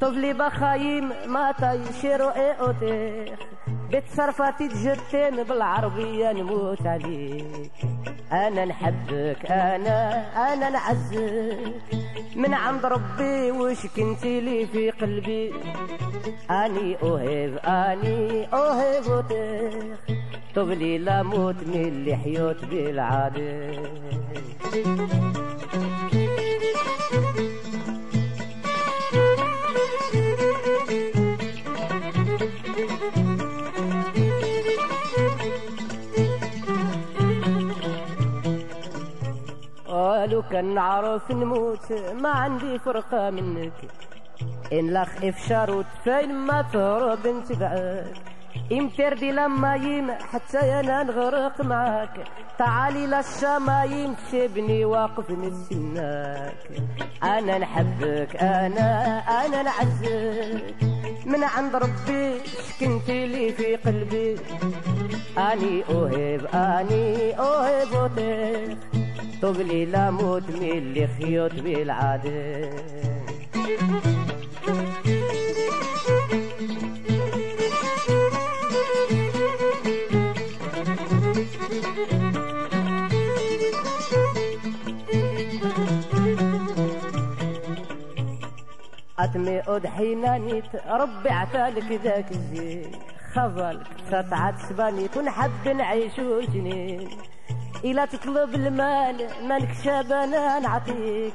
طفلي 0.00 0.32
بخايم 0.32 1.12
ما 1.26 1.52
تيشيرو 1.52 2.28
اي 2.28 2.52
اوتيخ 2.52 3.38
بيت 3.90 4.04
صرفاتي 4.16 4.68
تجتين 4.68 5.42
بالعربية 5.42 6.32
نموت 6.32 6.86
عليك. 6.86 7.70
أنا 8.32 8.64
نحبك 8.64 9.50
أنا 9.50 9.98
أنا 10.52 10.70
نعزك. 10.70 11.58
من 12.36 12.54
عند 12.54 12.86
ربي 12.86 13.50
وش 13.50 13.86
كنتي 13.86 14.40
لي 14.40 14.66
في 14.66 14.90
قلبي؟ 14.90 15.52
أني 16.50 16.96
اوهب 17.02 17.58
أني 17.64 18.46
اوهب 18.52 19.02
اوتيخ 19.10 20.17
طبلي 20.58 20.98
لا 20.98 21.22
موت 21.22 21.54
من 21.66 21.84
اللي 21.88 22.16
حيوت 22.16 22.64
بالعادة. 22.64 23.72
قالوا 39.86 40.42
كان 40.42 40.74
نعرف 40.74 41.30
نموت 41.30 41.92
ما 42.22 42.28
عندي 42.28 42.78
فرقة 42.78 43.30
منك. 43.30 43.72
إن 44.72 44.94
لخ 44.94 45.24
إفشار 45.24 45.70
وتفاين 45.70 46.34
ما 46.34 46.62
تهرب 46.72 47.26
انت 47.26 47.52
بعد 47.52 48.27
امتردي 48.72 49.32
لما 49.32 49.76
حتى 50.32 50.58
أنا 50.80 51.02
نغرق 51.02 51.60
معاك. 51.60 52.24
تعالي 52.58 53.06
للشمايم 53.06 54.14
تسيبني 54.14 54.84
واقف 54.84 55.30
نستناك 55.30 56.54
أنا 57.22 57.58
نحبك 57.58 58.36
أنا 58.36 59.18
أنا 59.46 59.62
نعزك. 59.62 60.74
من 61.26 61.44
عند 61.44 61.76
ربي 61.76 62.40
سكنتي 62.44 63.26
لي 63.26 63.52
في 63.52 63.76
قلبي. 63.76 64.36
أني 65.38 65.82
اوهب 65.90 66.46
أني 66.54 67.38
اوهب 67.38 67.88
وطيخ 68.02 68.78
طبلي 69.42 69.84
لا 69.84 70.10
موت 70.10 70.42
من 70.50 70.62
اللي 70.70 71.08
خيوط 71.18 71.52
بالعاده 71.54 72.70
أتمي 89.18 89.62
أدحيناني 89.68 90.62
ربي 90.88 91.30
عتالك 91.30 92.00
ذاك 92.04 92.30
الزين. 92.30 92.92
خفلك 93.34 93.86
ستعد 94.06 94.54
سبانيت 94.68 95.16
ونحب 95.16 95.68
نعيش 95.68 96.20
جنين 96.54 97.08
إلا 97.84 98.04
تطلب 98.04 98.54
المال 98.54 99.16
ما 99.48 99.58
نكسب 99.58 100.12
أنا 100.12 100.58
نعطيك. 100.58 101.34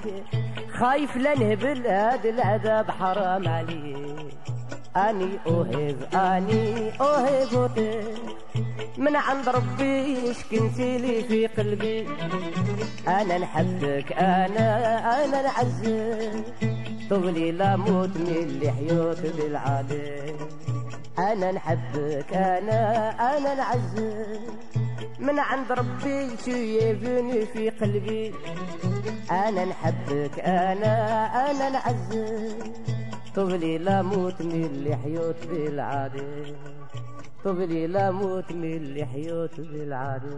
خايف 0.79 1.17
لا 1.17 1.39
نهبل 1.39 1.87
هذا 1.87 2.29
العذاب 2.29 2.91
حرام 2.91 3.47
عليك. 3.47 4.33
أني 4.97 5.39
أوهب 5.47 5.97
أني 6.13 6.91
أوهب 7.01 7.53
وطيق 7.53 8.35
من 8.97 9.15
عند 9.15 9.49
ربي 9.49 10.33
شكنتي 10.33 10.97
لي 10.97 11.23
في 11.23 11.47
قلبي. 11.47 12.07
أنا 13.07 13.37
نحبك 13.37 14.13
أنا 14.13 14.65
أنا 15.25 15.41
نعزك 15.41 16.82
طولي 17.13 17.51
لا 17.51 17.75
موت 17.75 18.17
من 18.17 18.27
اللي 18.27 18.71
حيوت 18.71 19.21
بالعادة. 19.21 20.35
أنا 21.19 21.51
نحبك 21.51 22.33
أنا 22.33 23.09
أنا 23.37 23.53
العز 23.53 23.99
من 25.19 25.39
عند 25.39 25.71
ربي 25.71 26.37
شيبني 26.45 27.45
في 27.45 27.69
قلبي. 27.69 28.33
أنا 29.31 29.65
نحبك 29.65 30.39
أنا 30.39 30.93
أنا 31.51 31.67
العز 31.67 32.09
طولي 33.35 33.77
لا 33.77 34.01
موت 34.01 34.41
من 34.41 34.63
اللي 34.65 34.95
حيوت 34.95 35.47
بالعادة. 35.47 36.55
طبلي 37.45 37.87
لا 37.87 38.11
موت 38.11 38.51
من 38.51 38.73
اللي 38.73 39.05
حيوت 39.05 39.61
بالعادة. 39.61 40.37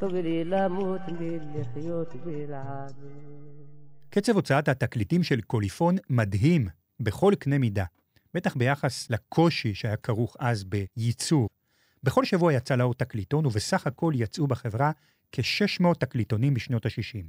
طبلي 0.00 0.44
لا 0.44 0.68
موت 0.68 1.08
من 1.08 1.40
اللي 1.40 1.64
حيوت 1.74 2.16
بالعادة. 2.26 3.47
קצב 4.10 4.32
הוצאת 4.32 4.68
התקליטים 4.68 5.22
של 5.22 5.40
קוליפון 5.40 5.96
מדהים 6.10 6.68
בכל 7.00 7.34
קנה 7.38 7.58
מידה, 7.58 7.84
בטח 8.34 8.56
ביחס 8.56 9.10
לקושי 9.10 9.74
שהיה 9.74 9.96
כרוך 9.96 10.36
אז 10.38 10.64
בייצור. 10.64 11.48
בכל 12.02 12.24
שבוע 12.24 12.52
יצא 12.52 12.76
לאור 12.76 12.94
תקליטון, 12.94 13.46
ובסך 13.46 13.86
הכל 13.86 14.12
יצאו 14.16 14.46
בחברה 14.46 14.92
כ-600 15.32 15.94
תקליטונים 15.98 16.54
בשנות 16.54 16.86
ה-60. 16.86 17.24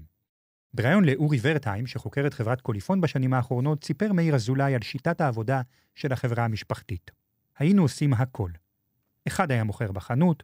בריאיון 0.73 1.05
לאורי 1.05 1.39
ורטהיים, 1.41 1.87
שחוקר 1.87 2.27
את 2.27 2.33
חברת 2.33 2.61
קוליפון 2.61 3.01
בשנים 3.01 3.33
האחרונות, 3.33 3.83
סיפר 3.83 4.13
מאיר 4.13 4.35
אזולאי 4.35 4.75
על 4.75 4.81
שיטת 4.81 5.21
העבודה 5.21 5.61
של 5.95 6.13
החברה 6.13 6.45
המשפחתית. 6.45 7.11
היינו 7.57 7.81
עושים 7.81 8.13
הכל. 8.13 8.51
אחד 9.27 9.51
היה 9.51 9.63
מוכר 9.63 9.91
בחנות, 9.91 10.43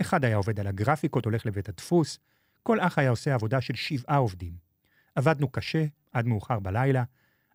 אחד 0.00 0.24
היה 0.24 0.36
עובד 0.36 0.60
על 0.60 0.66
הגרפיקות, 0.66 1.24
הולך 1.24 1.46
לבית 1.46 1.68
הדפוס, 1.68 2.18
כל 2.62 2.80
אח 2.80 2.98
היה 2.98 3.10
עושה 3.10 3.34
עבודה 3.34 3.60
של 3.60 3.74
שבעה 3.74 4.16
עובדים. 4.16 4.69
עבדנו 5.14 5.48
קשה, 5.48 5.84
עד 6.12 6.26
מאוחר 6.26 6.58
בלילה, 6.60 7.04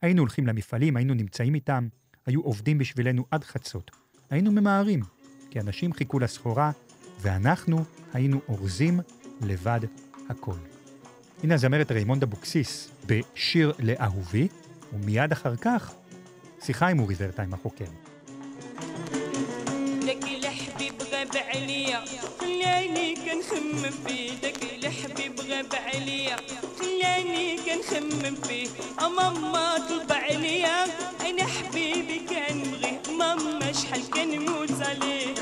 היינו 0.02 0.22
הולכים 0.22 0.48
למפעלים, 0.48 0.98
היינו 0.98 1.14
נמצאים 1.14 1.56
איתם, 1.56 1.88
היו 2.26 2.42
עובדים 2.42 2.78
בשבילנו 2.78 3.26
עד 3.32 3.44
חצות. 3.44 3.92
היינו 4.30 4.52
ממהרים, 4.52 5.00
כי 5.50 5.60
אנשים 5.60 5.94
חיכו 5.94 6.20
לסחורה, 6.20 6.72
ואנחנו 7.22 7.84
היינו 8.14 8.42
אורזים 8.48 9.00
לבד 9.42 9.80
הכל. 10.30 10.58
הנה 11.44 11.54
הזמרת 11.54 11.92
ריימונד 11.92 12.24
אבוקסיס 12.24 12.92
בשיר 13.06 13.74
לאהובי, 13.80 14.48
ומיד 14.94 15.32
אחר 15.32 15.56
כך, 15.56 15.94
שיחה 16.62 16.88
עם 16.88 17.00
אורי 17.00 17.16
ורטיים 17.18 17.54
החוקר. 17.54 17.86
عليا. 21.38 22.04
خلاني 22.40 23.16
كنخمم 23.16 23.94
فيه 24.08 24.32
دك 24.32 24.64
الحبيب 24.64 25.42
غاب 25.42 25.76
عليا. 25.76 26.38
خلاني 26.80 27.58
كنخمم 27.58 28.36
فيه. 28.36 28.68
ماما 29.02 29.78
طلب 29.90 30.12
عليا. 30.12 30.86
أنا 31.30 31.46
حبيبي 31.48 32.20
كان 32.30 32.64
بغيه 32.64 33.02
ماما 33.18 33.72
شحال 33.72 34.10
كنموت 34.10 34.82
عليه. 34.82 35.36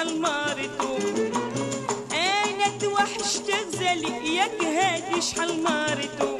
هادي 0.00 0.08
شحال 0.08 0.20
مارتو؟ 0.20 0.98
أنا 2.12 2.78
توحشت 2.80 3.50
غزالي 3.50 4.34
ياك 4.34 4.64
هادي 4.64 5.20
شحال 5.20 5.62
مارتو؟ 5.62 6.38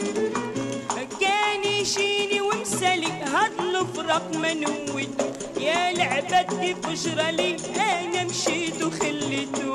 كان 1.20 1.64
يجيني 1.64 2.40
ومسالي 2.40 3.06
هاد 3.06 3.52
الفراق 3.60 4.36
ما 4.36 4.54
نويتو. 4.54 5.24
يا 5.60 5.90
العباد 5.90 6.60
كيف 6.60 7.04
جرالي 7.04 7.56
أنا 7.76 8.24
مشيت 8.24 8.82
وخليتو. 8.82 9.69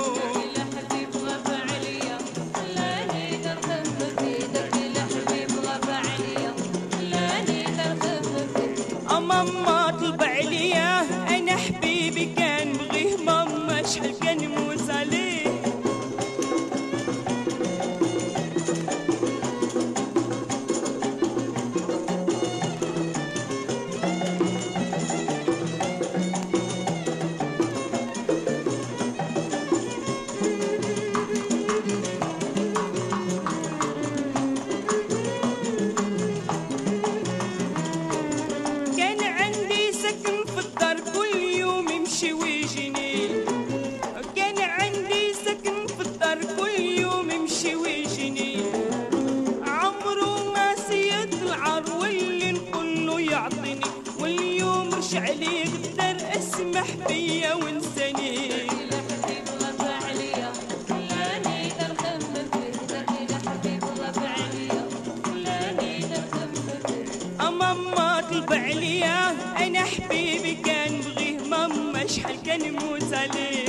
طلب 67.66 68.54
عليا 68.54 69.32
أنا 69.66 69.84
حبيبي 69.84 70.54
كان 70.66 71.02
بغيه 71.02 71.38
ماما 71.50 72.08
شحال 72.08 72.42
كان 72.44 72.62
يموت 72.66 73.14
عليه. 73.14 73.66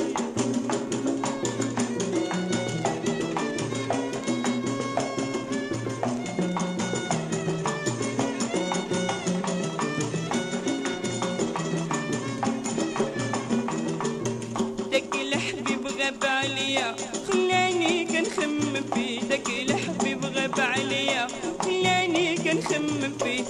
داك 14.91 15.15
الحبيب 15.15 15.87
غاب 15.87 16.25
عليا. 16.25 16.97
خلاني 17.29 18.05
كنخمم 18.05 18.85
فيه. 18.95 19.21
داك 19.21 19.49
الحبيب 19.49 20.25
غاب 20.25 20.61
عليا. 20.61 21.27
خلاني 21.63 22.37
كنخمم 22.37 23.13
فيه. 23.23 23.45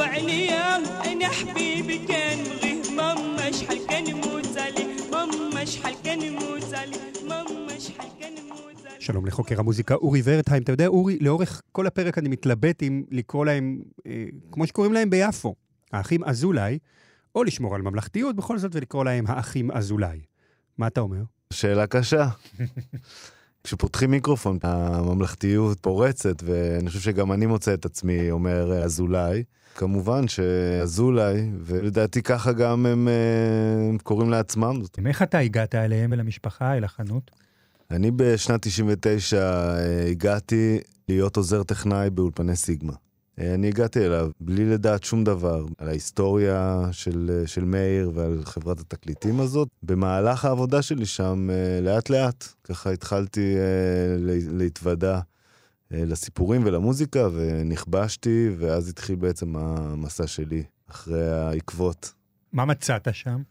عليا 0.00 0.76
انا 1.12 1.28
حبيبي 1.28 1.98
كان 1.98 2.44
بغيه 2.44 2.96
ماما 2.96 3.52
شحال 3.52 3.86
كان 3.86 4.06
يموت 4.06 4.56
عليه 4.56 5.10
ماما 5.10 5.64
شحال 5.64 5.94
كان 6.04 6.22
يموت 6.22 6.74
عليه 6.74 7.28
ماما 7.28 7.78
شحال 7.78 8.08
كان 8.20 8.38
يموت 8.38 8.86
عليه 8.86 9.00
שלום 9.00 9.26
לחוקר 9.26 9.60
המוזיקה 9.60 9.94
אורי 9.94 10.22
ורטהיים. 10.24 10.62
אתה 10.62 10.72
יודע, 10.72 10.86
אורי, 10.86 11.18
לאורך 11.20 11.62
כל 11.72 11.86
הפרק 11.86 12.18
אני 12.18 12.28
מתלבט 12.28 12.82
אם 12.82 13.04
לקרוא 13.10 13.46
להם, 13.46 13.82
אה, 14.06 14.24
כמו 14.52 14.66
שקוראים 14.66 14.92
להם 14.92 15.10
ביפו, 15.10 15.54
האחים 15.92 16.24
אזולאי, 16.24 16.78
או 17.34 17.44
לשמור 17.44 17.74
על 17.74 17.82
ממלכתיות 17.82 18.36
בכל 18.36 18.58
זאת 18.58 18.74
ולקרוא 18.74 19.04
להם 19.04 19.24
האחים 19.28 19.70
אזולאי. 19.70 20.20
מה 20.78 20.86
אתה 20.86 21.00
אומר? 21.00 21.22
שאלה 21.52 21.86
קשה. 21.86 22.28
כשפותחים 23.64 24.10
מיקרופון, 24.10 24.58
הממלכתיות 24.62 25.80
פורצת, 25.80 26.42
ואני 26.42 26.88
חושב 26.88 27.00
שגם 27.00 27.32
אני 27.32 27.46
מוצא 27.46 27.74
את 27.74 27.84
עצמי 27.84 28.30
אומר 28.30 28.72
אה, 28.72 28.84
אזולאי. 28.84 29.44
כמובן 29.75 30.27
שאזולאי, 30.27 31.49
ולדעתי 31.63 32.21
ככה 32.21 32.51
גם 32.51 32.85
הם, 32.85 33.07
אה, 33.07 33.13
הם 33.89 33.97
קוראים 33.97 34.29
לעצמם. 34.29 34.81
איך 35.05 35.21
אתה 35.21 35.37
הגעת 35.37 35.75
אליהם, 35.75 36.13
אל 36.13 36.19
המשפחה, 36.19 36.77
אל 36.77 36.83
החנות? 36.83 37.31
אני 37.91 38.11
בשנת 38.15 38.61
99 38.67 39.37
אה, 39.37 40.05
הגעתי 40.09 40.79
להיות 41.09 41.37
עוזר 41.37 41.63
טכנאי 41.63 42.09
באולפני 42.09 42.55
סיגמה. 42.55 42.93
אה, 43.39 43.53
אני 43.53 43.67
הגעתי 43.67 44.05
אליו 44.05 44.29
בלי 44.39 44.65
לדעת 44.65 45.03
שום 45.03 45.23
דבר 45.23 45.65
על 45.77 45.87
ההיסטוריה 45.87 46.87
של, 46.91 47.43
של 47.45 47.63
מאיר 47.63 48.11
ועל 48.15 48.41
חברת 48.45 48.79
התקליטים 48.79 49.39
הזאת. 49.39 49.67
במהלך 49.83 50.45
העבודה 50.45 50.81
שלי 50.81 51.05
שם, 51.05 51.49
אה, 51.51 51.81
לאט 51.81 52.09
לאט, 52.09 52.47
ככה 52.63 52.91
התחלתי 52.91 53.55
לה- 54.19 54.57
להתוודע 54.57 55.19
לסיפורים 55.91 56.61
ולמוזיקה, 56.65 57.27
ונכבשתי, 57.33 58.49
ואז 58.57 58.89
התחיל 58.89 59.15
בעצם 59.15 59.55
המסע 59.55 60.27
שלי 60.27 60.63
אחרי 60.89 61.29
העקבות. 61.29 62.13
מה 62.53 62.65
מצאת 62.65 63.07
שם? 63.11 63.41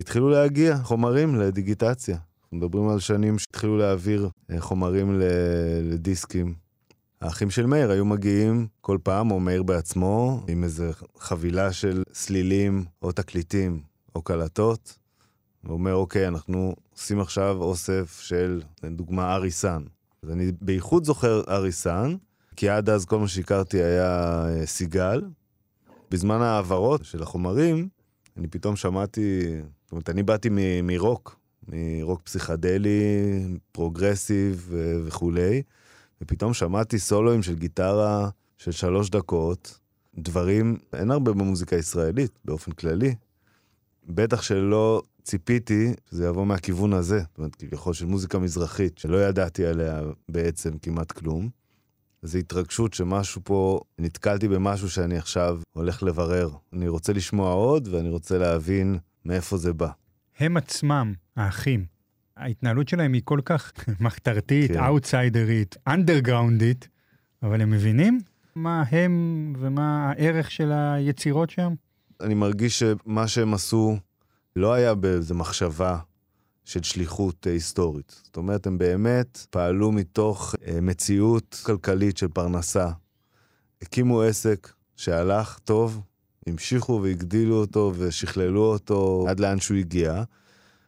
התחילו 0.00 0.28
להגיע 0.28 0.76
חומרים 0.76 1.34
לדיגיטציה. 1.34 2.16
אנחנו 2.42 2.56
מדברים 2.56 2.88
על 2.88 2.98
שנים 2.98 3.38
שהתחילו 3.38 3.76
להעביר 3.76 4.28
אה, 4.50 4.60
חומרים 4.60 5.20
לדיסקים. 5.82 6.54
האחים 7.20 7.50
של 7.50 7.66
מאיר 7.66 7.90
היו 7.90 8.04
מגיעים 8.04 8.66
כל 8.80 8.98
פעם, 9.02 9.30
או 9.30 9.40
מאיר 9.40 9.62
בעצמו, 9.62 10.44
עם 10.48 10.64
איזה 10.64 10.90
חבילה 11.18 11.72
של 11.72 12.02
סלילים 12.12 12.84
או 13.02 13.12
תקליטים 13.12 13.80
או 14.14 14.22
קלטות. 14.22 14.98
הוא 15.66 15.72
אומר, 15.72 15.94
אוקיי, 15.94 16.28
אנחנו 16.28 16.74
עושים 16.94 17.20
עכשיו 17.20 17.56
אוסף 17.60 18.20
של, 18.20 18.62
לדוגמה, 18.82 19.34
אריסן. 19.34 19.82
אז 20.22 20.30
אני 20.30 20.52
בייחוד 20.60 21.04
זוכר 21.04 21.42
אריסן, 21.48 22.14
כי 22.56 22.68
עד 22.68 22.90
אז 22.90 23.04
כל 23.04 23.18
מה 23.18 23.28
שהכרתי 23.28 23.82
היה 23.82 24.44
אה, 24.48 24.66
סיגל. 24.66 25.22
בזמן 26.10 26.42
ההעברות 26.42 27.04
של 27.04 27.22
החומרים, 27.22 27.88
אני 28.36 28.48
פתאום 28.48 28.76
שמעתי, 28.76 29.40
זאת 29.84 29.92
אומרת, 29.92 30.10
אני 30.10 30.22
באתי 30.22 30.48
מ- 30.50 30.86
מרוק, 30.86 31.38
מרוק 31.68 32.22
פסיכדלי, 32.22 33.44
פרוגרסיב 33.72 34.66
ו- 34.68 35.00
וכולי, 35.04 35.62
ופתאום 36.22 36.54
שמעתי 36.54 36.98
סולואים 36.98 37.42
של 37.42 37.54
גיטרה 37.54 38.28
של 38.56 38.70
שלוש 38.70 39.10
דקות, 39.10 39.78
דברים, 40.18 40.76
אין 40.92 41.10
הרבה 41.10 41.32
במוזיקה 41.32 41.76
הישראלית 41.76 42.38
באופן 42.44 42.72
כללי. 42.72 43.14
בטח 44.06 44.42
שלא 44.42 45.02
ציפיתי 45.28 45.92
שזה 46.10 46.26
יבוא 46.26 46.46
מהכיוון 46.46 46.92
הזה, 46.92 47.18
זאת 47.20 47.38
אומרת, 47.38 47.54
כביכול 47.54 47.94
של 47.94 48.06
מוזיקה 48.06 48.38
מזרחית, 48.38 48.98
שלא 48.98 49.16
ידעתי 49.16 49.66
עליה 49.66 50.00
בעצם 50.28 50.78
כמעט 50.78 51.12
כלום. 51.12 51.48
זו 52.22 52.38
התרגשות 52.38 52.94
שמשהו 52.94 53.40
פה, 53.44 53.80
נתקלתי 53.98 54.48
במשהו 54.48 54.90
שאני 54.90 55.18
עכשיו 55.18 55.60
הולך 55.72 56.02
לברר. 56.02 56.50
אני 56.72 56.88
רוצה 56.88 57.12
לשמוע 57.12 57.52
עוד 57.52 57.88
ואני 57.88 58.08
רוצה 58.08 58.38
להבין 58.38 58.98
מאיפה 59.24 59.56
זה 59.56 59.72
בא. 59.72 59.88
הם 60.38 60.56
עצמם, 60.56 61.12
האחים, 61.36 61.84
ההתנהלות 62.36 62.88
שלהם 62.88 63.12
היא 63.12 63.22
כל 63.24 63.40
כך 63.44 63.72
מחתרתית, 64.00 64.72
כן. 64.72 64.84
אאוטסיידרית, 64.84 65.76
אנדרגראונדית, 65.86 66.88
אבל 67.42 67.60
הם 67.60 67.70
מבינים 67.70 68.20
מה 68.54 68.84
הם 68.90 69.52
ומה 69.58 70.10
הערך 70.10 70.50
של 70.50 70.72
היצירות 70.72 71.50
שם? 71.50 71.74
אני 72.20 72.34
מרגיש 72.34 72.78
שמה 72.78 73.28
שהם 73.28 73.54
עשו 73.54 73.96
לא 74.58 74.72
היה 74.72 74.94
באיזו 74.94 75.34
מחשבה 75.34 75.98
של 76.64 76.82
שליחות 76.82 77.46
אה, 77.46 77.52
היסטורית. 77.52 78.20
זאת 78.24 78.36
אומרת, 78.36 78.66
הם 78.66 78.78
באמת 78.78 79.46
פעלו 79.50 79.92
מתוך 79.92 80.54
אה, 80.66 80.80
מציאות 80.80 81.60
כלכלית 81.62 82.16
של 82.16 82.28
פרנסה. 82.28 82.90
הקימו 83.82 84.22
עסק 84.22 84.72
שהלך 84.96 85.58
טוב, 85.58 86.00
המשיכו 86.46 87.00
והגדילו 87.02 87.60
אותו 87.60 87.92
ושכללו 87.96 88.64
אותו 88.64 89.24
עד 89.28 89.40
לאן 89.40 89.60
שהוא 89.60 89.78
הגיע. 89.78 90.22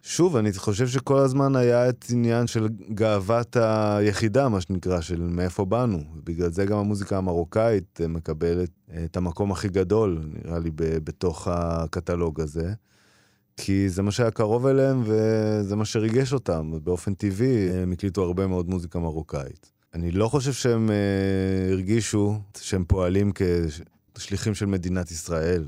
שוב, 0.03 0.37
אני 0.37 0.53
חושב 0.53 0.89
שכל 0.89 1.19
הזמן 1.19 1.57
היה 1.57 1.89
את 1.89 2.05
עניין 2.11 2.47
של 2.47 2.69
גאוות 2.95 3.57
היחידה, 3.57 4.49
מה 4.49 4.61
שנקרא, 4.61 5.01
של 5.01 5.21
מאיפה 5.21 5.65
באנו. 5.65 5.99
בגלל 6.25 6.51
זה 6.51 6.65
גם 6.65 6.79
המוזיקה 6.79 7.19
המרוקאית 7.19 8.01
אה, 8.01 8.09
מקבלת 8.09 8.71
את 9.05 9.17
המקום 9.17 9.53
הכי 9.53 9.69
גדול, 9.69 10.21
נראה 10.25 10.59
לי, 10.59 10.71
בתוך 10.77 11.49
הקטלוג 11.51 12.41
הזה. 12.41 12.73
כי 13.61 13.89
זה 13.89 14.03
מה 14.03 14.11
שהיה 14.11 14.31
קרוב 14.31 14.67
אליהם 14.67 15.03
וזה 15.05 15.77
מה 15.77 15.85
שריגש 15.85 16.33
אותם. 16.33 16.73
באופן 16.85 17.15
טבעי 17.15 17.71
הם 17.71 17.93
הקליטו 17.93 18.23
הרבה 18.23 18.47
מאוד 18.47 18.69
מוזיקה 18.69 18.99
מרוקאית. 18.99 19.73
אני 19.95 20.11
לא 20.11 20.29
חושב 20.29 20.53
שהם 20.53 20.91
אה, 20.91 21.73
הרגישו 21.73 22.39
שהם 22.61 22.85
פועלים 22.85 23.33
כשליחים 24.15 24.55
של 24.55 24.67
מדינת 24.67 25.11
ישראל. 25.11 25.65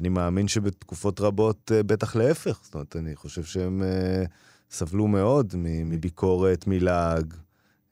אני 0.00 0.08
מאמין 0.08 0.48
שבתקופות 0.48 1.20
רבות 1.20 1.72
אה, 1.74 1.82
בטח 1.82 2.16
להפך. 2.16 2.60
זאת 2.62 2.74
אומרת, 2.74 2.96
אני 2.96 3.16
חושב 3.16 3.44
שהם 3.44 3.82
אה, 3.82 4.24
סבלו 4.70 5.06
מאוד 5.06 5.54
מביקורת, 5.84 6.66
מלעג, 6.66 7.34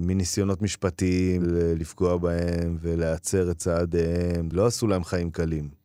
מניסיונות 0.00 0.62
משפטיים 0.62 1.42
לפגוע 1.76 2.16
בהם 2.16 2.76
ולהצר 2.80 3.50
את 3.50 3.56
צעדיהם. 3.56 4.48
לא 4.52 4.66
עשו 4.66 4.86
להם 4.86 5.04
חיים 5.04 5.30
קלים. 5.30 5.81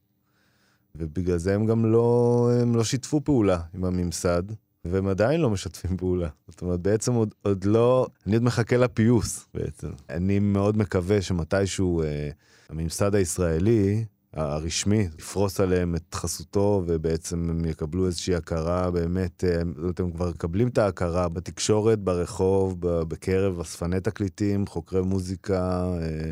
ובגלל 0.97 1.37
זה 1.37 1.55
הם 1.55 1.65
גם 1.65 1.85
לא, 1.85 2.49
הם 2.61 2.75
לא 2.75 2.83
שיתפו 2.83 3.21
פעולה 3.23 3.59
עם 3.73 3.85
הממסד, 3.85 4.43
והם 4.85 5.07
עדיין 5.07 5.41
לא 5.41 5.49
משתפים 5.49 5.97
פעולה. 5.97 6.29
זאת 6.47 6.61
אומרת, 6.61 6.79
בעצם 6.79 7.13
עוד, 7.13 7.35
עוד 7.41 7.63
לא, 7.63 8.07
אני 8.27 8.35
עוד 8.35 8.43
מחכה 8.43 8.77
לפיוס 8.77 9.47
בעצם. 9.53 9.87
אני 10.09 10.39
מאוד 10.39 10.77
מקווה 10.77 11.21
שמתישהו 11.21 12.03
אה, 12.03 12.29
הממסד 12.69 13.15
הישראלי, 13.15 14.05
הרשמי, 14.33 15.07
יפרוס 15.19 15.59
עליהם 15.59 15.95
את 15.95 16.15
חסותו, 16.15 16.83
ובעצם 16.87 17.49
הם 17.49 17.65
יקבלו 17.65 18.05
איזושהי 18.05 18.35
הכרה 18.35 18.91
באמת, 18.91 19.43
אה, 19.43 19.61
הם 19.99 20.11
כבר 20.11 20.29
מקבלים 20.29 20.67
את 20.67 20.77
ההכרה 20.77 21.29
בתקשורת, 21.29 21.99
ברחוב, 21.99 22.77
בקרב 22.81 23.59
אספני 23.59 23.99
תקליטים, 23.99 24.67
חוקרי 24.67 25.01
מוזיקה, 25.01 25.93
אה, 26.01 26.31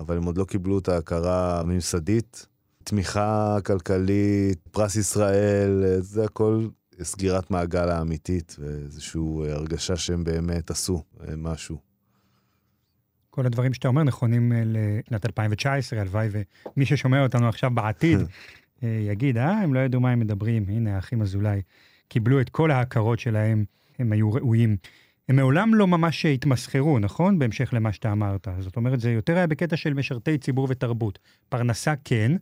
אבל 0.00 0.16
הם 0.16 0.24
עוד 0.24 0.38
לא 0.38 0.44
קיבלו 0.44 0.78
את 0.78 0.88
ההכרה 0.88 1.60
הממסדית. 1.60 2.46
תמיכה 2.88 3.56
כלכלית, 3.66 4.58
פרס 4.70 4.96
ישראל, 4.96 5.84
אה, 5.84 6.00
זה 6.00 6.24
הכל 6.24 6.68
סגירת 7.02 7.50
מעגל 7.50 7.88
האמיתית, 7.88 8.56
ואיזושהי 8.58 9.20
אה, 9.20 9.52
הרגשה 9.52 9.96
שהם 9.96 10.24
באמת 10.24 10.70
עשו 10.70 11.02
אה, 11.20 11.36
משהו. 11.36 11.78
כל 13.30 13.46
הדברים 13.46 13.74
שאתה 13.74 13.88
אומר 13.88 14.02
נכונים 14.02 14.52
לשנת 14.64 15.26
2019, 15.26 16.00
הלוואי 16.00 16.28
ומי 16.76 16.86
ששומע 16.86 17.22
אותנו 17.22 17.48
עכשיו 17.48 17.70
בעתיד 17.70 18.18
יגיד, 18.82 19.38
אה, 19.38 19.62
הם 19.62 19.74
לא 19.74 19.80
ידעו 19.80 20.00
מה 20.00 20.10
הם 20.10 20.20
מדברים, 20.20 20.64
הנה, 20.68 20.96
האחים 20.96 21.22
אזולאי 21.22 21.62
קיבלו 22.08 22.40
את 22.40 22.48
כל 22.48 22.70
ההכרות 22.70 23.18
שלהם, 23.18 23.64
הם 23.98 24.12
היו 24.12 24.32
ראויים. 24.32 24.76
הם 25.28 25.36
מעולם 25.36 25.74
לא 25.74 25.86
ממש 25.86 26.26
התמסחרו, 26.26 26.98
נכון? 26.98 27.38
בהמשך 27.38 27.70
למה 27.72 27.92
שאתה 27.92 28.12
אמרת. 28.12 28.48
זאת 28.58 28.76
אומרת, 28.76 29.00
זה 29.00 29.10
יותר 29.10 29.36
היה 29.36 29.46
בקטע 29.46 29.76
של 29.76 29.94
משרתי 29.94 30.38
ציבור 30.38 30.66
ותרבות. 30.70 31.18
פרנסה 31.48 31.94
כן, 32.04 32.32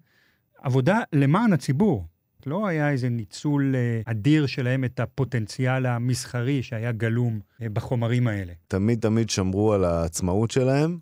עבודה 0.65 1.01
למען 1.13 1.53
הציבור. 1.53 2.05
לא 2.47 2.67
היה 2.67 2.91
איזה 2.91 3.09
ניצול 3.09 3.75
אה, 3.77 4.01
אדיר 4.05 4.47
שלהם 4.47 4.85
את 4.85 5.01
הפוטנציאל 5.01 5.87
המסחרי 5.87 6.63
שהיה 6.63 6.93
גלום 6.93 7.41
אה, 7.63 7.69
בחומרים 7.69 8.29
האלה. 8.29 8.53
תמיד 8.69 9.01
תמיד 9.01 9.31
שמרו 9.31 9.73
על 9.73 9.85
העצמאות 9.85 10.51
שלהם 10.51 10.99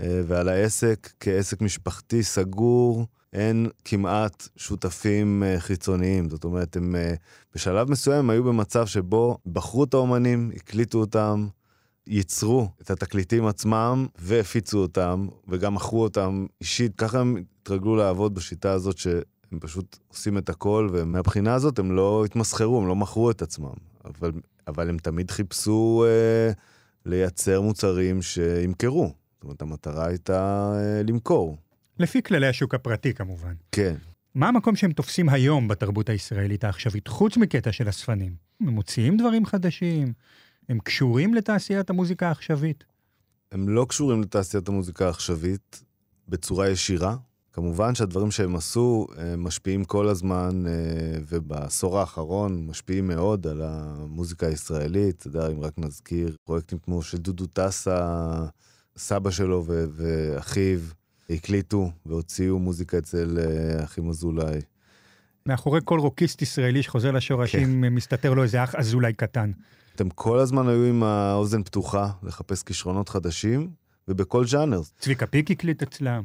אה, 0.00 0.20
ועל 0.26 0.48
העסק 0.48 1.12
כעסק 1.20 1.60
משפחתי 1.60 2.22
סגור, 2.22 3.06
אין 3.32 3.68
כמעט 3.84 4.48
שותפים 4.56 5.42
חיצוניים. 5.58 6.30
זאת 6.30 6.44
אומרת, 6.44 6.76
הם 6.76 6.94
בשלב 7.54 7.90
מסוים 7.90 8.30
היו 8.30 8.44
במצב 8.44 8.86
שבו 8.86 9.38
בחרו 9.52 9.84
את 9.84 9.94
האומנים, 9.94 10.50
הקליטו 10.56 10.98
אותם, 10.98 11.48
ייצרו 12.08 12.68
את 12.80 12.90
התקליטים 12.90 13.46
עצמם 13.46 14.06
והפיצו 14.18 14.78
אותם, 14.78 15.28
וגם 15.48 15.74
מכרו 15.74 16.02
אותם 16.02 16.46
אישית. 16.60 16.96
ככה 16.96 17.20
הם 17.20 17.36
התרגלו 17.62 17.96
לעבוד 17.96 18.34
בשיטה 18.34 18.72
הזאת 18.72 18.98
שהם 18.98 19.60
פשוט 19.60 19.98
עושים 20.08 20.38
את 20.38 20.48
הכל, 20.48 20.88
ומהבחינה 20.92 21.54
הזאת 21.54 21.78
הם 21.78 21.92
לא 21.92 22.24
התמסחרו, 22.24 22.80
הם 22.80 22.88
לא 22.88 22.96
מכרו 22.96 23.30
את 23.30 23.42
עצמם. 23.42 23.74
אבל, 24.04 24.32
אבל 24.66 24.88
הם 24.88 24.98
תמיד 24.98 25.30
חיפשו 25.30 26.04
אה, 26.06 26.52
לייצר 27.06 27.60
מוצרים 27.60 28.22
שימכרו. 28.22 29.12
זאת 29.34 29.44
אומרת, 29.44 29.62
המטרה 29.62 30.06
הייתה 30.06 30.72
אה, 30.76 31.02
למכור. 31.02 31.56
לפי 31.98 32.22
כללי 32.22 32.46
השוק 32.46 32.74
הפרטי 32.74 33.14
כמובן. 33.14 33.54
כן. 33.72 33.94
מה 34.34 34.48
המקום 34.48 34.76
שהם 34.76 34.92
תופסים 34.92 35.28
היום 35.28 35.68
בתרבות 35.68 36.08
הישראלית 36.08 36.64
העכשווית, 36.64 37.08
חוץ 37.08 37.36
מקטע 37.36 37.72
של 37.72 37.88
אספנים? 37.88 38.32
הם 38.60 38.68
מוציאים 38.68 39.16
דברים 39.16 39.46
חדשים? 39.46 40.12
הם 40.68 40.78
קשורים 40.78 41.34
לתעשיית 41.34 41.90
המוזיקה 41.90 42.28
העכשווית? 42.28 42.84
הם 43.52 43.68
לא 43.68 43.86
קשורים 43.88 44.22
לתעשיית 44.22 44.68
המוזיקה 44.68 45.06
העכשווית 45.06 45.82
בצורה 46.28 46.68
ישירה. 46.68 47.16
כמובן 47.52 47.94
שהדברים 47.94 48.30
שהם 48.30 48.56
עשו 48.56 49.06
אה, 49.18 49.36
משפיעים 49.36 49.84
כל 49.84 50.08
הזמן, 50.08 50.64
אה, 50.66 50.72
ובעשור 51.28 51.98
האחרון 51.98 52.66
משפיעים 52.66 53.06
מאוד 53.06 53.46
על 53.46 53.62
המוזיקה 53.64 54.46
הישראלית. 54.46 55.16
אתה 55.16 55.28
יודע, 55.28 55.48
אם 55.48 55.60
רק 55.60 55.72
נזכיר 55.78 56.36
פרויקטים 56.44 56.78
כמו 56.78 57.02
של 57.02 57.18
דודו 57.18 57.46
טסה, 57.46 58.44
סבא 58.96 59.30
שלו 59.30 59.64
ו- 59.66 59.84
ואחיו 59.90 60.78
הקליטו 61.30 61.90
והוציאו 62.06 62.58
מוזיקה 62.58 62.98
אצל 62.98 63.38
אה, 63.38 63.84
אחים 63.84 64.08
אזולאי. 64.08 64.60
מאחורי 65.46 65.80
כל 65.84 65.98
רוקיסט 65.98 66.42
ישראלי 66.42 66.82
שחוזר 66.82 67.10
לשורשים, 67.10 67.82
כן. 67.82 67.94
מסתתר 67.94 68.34
לו 68.34 68.42
איזה 68.42 68.64
אח 68.64 68.74
אזולאי 68.74 69.12
קטן. 69.12 69.50
אתם 69.98 70.10
כל 70.10 70.38
הזמן 70.38 70.68
היו 70.68 70.84
עם 70.84 71.02
האוזן 71.02 71.62
פתוחה 71.62 72.10
לחפש 72.22 72.62
כישרונות 72.62 73.08
חדשים, 73.08 73.70
ובכל 74.08 74.46
ז'אנר, 74.46 74.80
צביקה 74.98 75.26
פיק 75.26 75.50
הקליט 75.50 75.82
אצלם. 75.82 76.22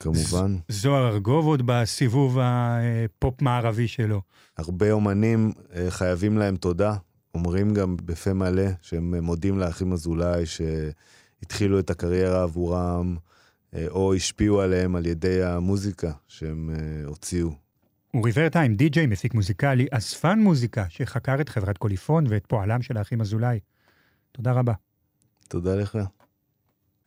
כמובן. 0.00 0.56
זוהר 0.68 1.08
ארגוב 1.08 1.46
עוד 1.46 1.62
בסיבוב 1.66 2.38
הפופ-מערבי 2.40 3.88
שלו. 3.88 4.20
הרבה 4.58 4.92
אומנים 4.92 5.52
אה, 5.74 5.90
חייבים 5.90 6.38
להם 6.38 6.56
תודה. 6.56 6.94
אומרים 7.34 7.74
גם 7.74 7.96
בפה 8.04 8.32
מלא 8.32 8.66
שהם 8.82 9.14
מודים 9.14 9.58
לאחים 9.58 9.92
אזולאי 9.92 10.44
שהתחילו 10.46 11.78
את 11.78 11.90
הקריירה 11.90 12.42
עבורם, 12.42 13.16
אה, 13.74 13.86
או 13.88 14.14
השפיעו 14.14 14.60
עליהם 14.60 14.96
על 14.96 15.06
ידי 15.06 15.44
המוזיקה 15.44 16.12
שהם 16.28 16.70
אה, 16.70 17.06
הוציאו. 17.06 17.50
אורי 18.14 18.30
ורטהיים, 18.34 18.74
די-ג'יי, 18.74 19.06
מפיק 19.06 19.34
מוזיקלי, 19.34 19.86
אספן 19.90 20.38
מוזיקה, 20.38 20.84
שחקר 20.88 21.40
את 21.40 21.48
חברת 21.48 21.78
קוליפון 21.78 22.24
ואת 22.28 22.46
פועלם 22.46 22.82
של 22.82 22.96
האחים 22.96 23.20
אזולאי. 23.20 23.60
תודה 24.32 24.52
רבה. 24.52 24.72
תודה 25.48 25.76
לך. 25.76 25.98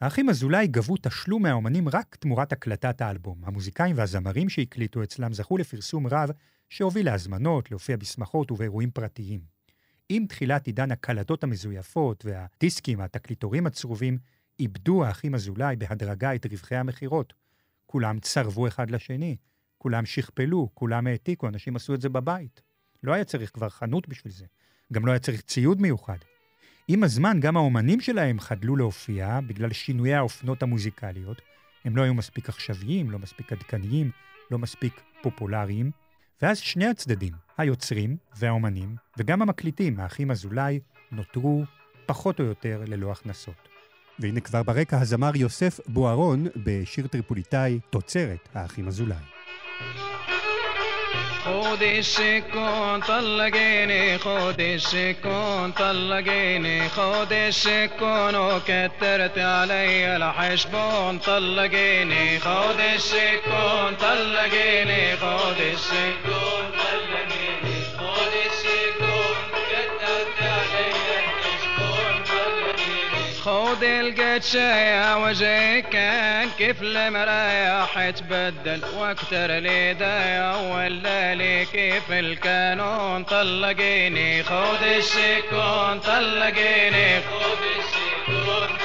האחים 0.02 0.30
אזולאי 0.30 0.68
גבו 0.68 0.96
תשלום 1.02 1.44
מהאומנים 1.44 1.90
רק 1.90 2.16
תמורת 2.16 2.52
הקלטת 2.52 3.02
האלבום. 3.02 3.42
המוזיקאים 3.44 3.98
והזמרים 3.98 4.50
שהקליטו 4.50 5.04
אצלם 5.04 5.34
זכו 5.34 5.58
לפרסום 5.58 6.08
רב 6.08 6.30
שהוביל 6.70 7.06
להזמנות, 7.06 7.72
להופיע 7.72 7.98
בשמחות 7.98 8.52
ובאירועים 8.52 8.92
פרטיים. 8.92 9.40
עם 10.10 10.26
תחילת 10.26 10.68
עידן 10.68 10.92
הקלטות 10.92 11.44
המזויפות 11.44 12.26
והדיסקים, 12.26 13.02
התקליטורים 13.02 13.68
הצרובים, 13.68 14.18
איבדו 14.60 15.06
האחים 15.06 15.36
אזולאי 15.36 15.76
בהדרגה 15.76 16.36
את 16.36 16.46
רווחי 16.52 16.76
המכירות. 16.76 17.34
כולם 17.86 18.20
צרבו 18.20 18.68
אחד 18.68 18.92
לשני, 18.92 19.36
כולם 19.84 20.06
שכפלו, 20.06 20.70
כולם 20.74 21.08
העתיקו, 21.08 21.48
אנשים 21.48 21.76
עשו 21.76 21.94
את 21.94 22.02
זה 22.02 22.10
בבית. 22.10 22.62
לא 23.04 23.14
היה 23.14 23.24
צריך 23.24 23.52
כבר 23.54 23.70
חנות 23.70 24.10
בשביל 24.10 24.34
זה. 24.34 24.46
גם 24.94 25.06
לא 25.06 25.12
היה 25.12 25.20
צריך 25.20 25.42
ציוד 25.42 25.82
מיוחד. 25.82 26.18
עם 26.88 27.04
הזמן 27.04 27.40
גם 27.40 27.58
האומנים 27.58 28.02
שלהם 28.02 28.40
חדלו 28.40 28.76
להופיע 28.76 29.40
בגלל 29.48 29.74
שינויי 29.74 30.14
האופנות 30.14 30.64
המוזיקליות. 30.64 31.42
הם 31.86 31.96
לא 31.98 32.02
היו 32.02 32.14
מספיק 32.14 32.50
עכשוויים, 32.50 33.12
לא 33.12 33.20
מספיק 33.20 33.52
עדכניים, 33.52 34.12
לא 34.52 34.58
מספיק 34.60 35.02
פופולריים. 35.22 35.92
ואז 36.42 36.58
שני 36.58 36.86
הצדדים, 36.86 37.34
היוצרים 37.58 38.18
והאומנים, 38.38 38.96
וגם 39.18 39.42
המקליטים, 39.42 40.00
האחים 40.00 40.32
אזולאי, 40.32 40.80
נותרו 41.12 41.64
פחות 42.06 42.40
או 42.40 42.46
יותר 42.46 42.84
ללא 42.88 43.12
הכנסות. 43.12 43.70
והנה 44.20 44.40
כבר 44.40 44.64
ברקע 44.64 45.00
הזמר 45.00 45.36
יוסף 45.36 45.80
בוארון 45.88 46.48
בשיר 46.64 47.08
טריפוליטאי 47.08 47.80
תוצרת 47.90 48.50
האחים 48.54 48.88
אזולאי. 48.88 49.43
خود 51.46 51.84
الشكون 51.84 53.00
طلقيني 53.00 54.18
خود 54.18 54.60
الشكون 54.62 55.72
طلقيني 55.72 56.90
خود 56.90 57.34
الشكون 57.34 58.36
وكترت 58.36 59.38
علي 59.38 60.16
الحشبون 60.16 61.20
طلقيني 61.20 62.40
خود 62.40 62.80
الشكون 62.96 63.96
طلقيني 64.02 65.18
خود 65.18 65.58
الشكون 65.60 66.66
عودي 73.74 74.02
لقيت 74.02 74.44
شيا 74.44 75.16
وجهي 75.16 75.82
كان 75.82 76.50
كيف 76.58 76.82
المرايح 76.82 78.10
تبدل 78.10 78.82
وأكتر 78.98 79.60
ولا 80.76 81.36
لي 81.36 81.66
كيف 81.66 82.12
الكانون 82.12 83.24
طلقيني 83.24 84.44
خود 84.44 84.84
الشيكون 84.98 86.00
طلقيني 86.00 87.22
خود 87.22 87.62
الشيكون 87.80 88.83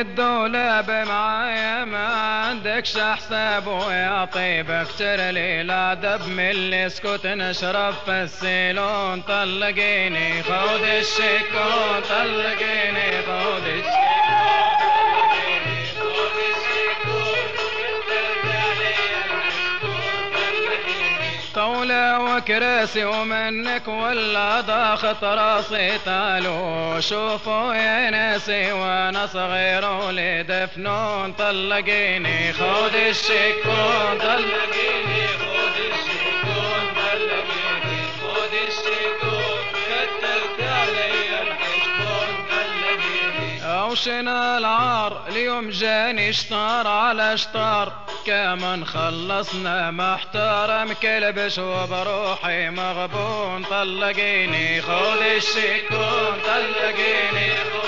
الدولاب 0.00 0.90
معايا 0.90 1.84
ما 1.84 2.06
عندكش 2.06 2.98
حساب 2.98 3.66
ويا 3.66 4.24
طيب 4.24 4.70
أكتر 4.70 5.16
لي 5.16 5.62
لا 5.62 5.94
دب 5.94 6.28
من 6.28 6.40
اللي 6.50 6.86
اسكت 6.86 7.26
نشرب 7.26 7.94
في 8.04 8.10
السيلون 8.10 9.20
طلقيني 9.20 10.42
خود 10.42 10.82
الشكون 10.82 12.00
طلقيني 12.10 13.22
خود 13.26 13.66
الشكون 13.66 14.05
طولة 22.46 22.56
وكراسي 22.58 23.04
ومنك 23.04 23.88
ولا 23.88 24.60
ضاخت 24.60 25.24
راسي 25.24 25.98
تعالوا 26.04 27.00
شوفوا 27.00 27.74
يا 27.74 28.10
ناسي 28.10 28.72
وأنا 28.72 29.26
صغير 29.26 29.84
ولد 29.90 30.68
فنون 30.76 31.32
طلقيني 31.32 32.52
خود 32.52 32.94
الشكون 32.94 34.18
طلقيني 34.20 35.45
اوشنا 43.96 44.58
العار 44.58 45.22
اليوم 45.28 45.70
جاني 45.70 46.32
شطار 46.32 46.86
على 46.86 47.38
شطار 47.38 47.92
كمان 48.26 48.84
خلصنا 48.84 49.90
محترم 49.90 50.92
كلبش 50.92 51.58
وبروحي 51.58 52.70
مغبون. 52.70 53.64
طلقيني 53.64 54.82
خذ 54.82 55.22
الشكون 55.36 56.36
طلقيني 56.46 57.54
خذ 57.54 57.85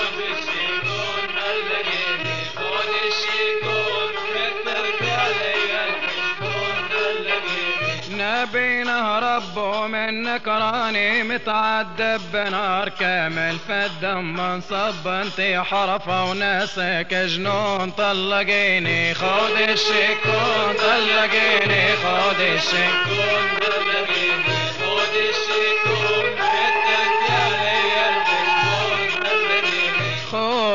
طلقيني 8.19 8.43
نبي 8.43 8.83
نهرب 8.83 9.57
ومنك 9.57 10.47
راني 10.47 11.23
متعذب 11.23 12.21
بنار 12.33 12.89
كامل 12.89 13.57
فالدم 13.67 14.33
منصب 14.33 15.07
انتي 15.07 15.61
حرفة 15.63 16.25
وناسك 16.25 17.13
جنون 17.13 17.91
طلقيني 17.91 19.13
خذ 19.13 19.55
الشكون 19.69 20.73
طلقيني 20.79 21.87
خذ 21.95 22.41
الشكون 22.41 23.88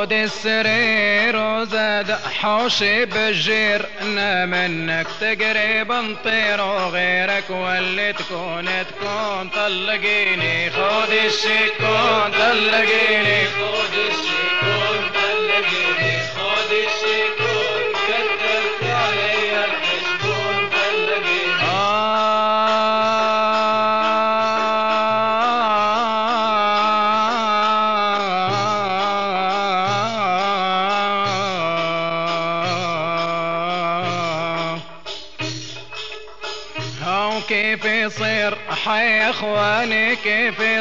خود 0.05 0.13
السرير 0.13 1.37
وزاد 1.37 2.11
حوشي 2.41 3.05
بالجير 3.05 3.87
أنا 4.03 4.47
منك 4.47 5.07
تقريب 5.21 5.93
نطير 5.93 6.61
وغيرك 6.61 7.45
واللي 7.51 8.13
تكون 8.13 8.65
تكون 8.65 9.49
طلقيني 9.49 10.71
خود 10.71 11.11
الشكون 11.11 12.33
طلقيني 12.33 13.45
خود 13.45 13.95
الشكون 14.11 15.11
طلقيني 15.15 16.19
خد 16.37 16.73
الشكون 16.73 17.44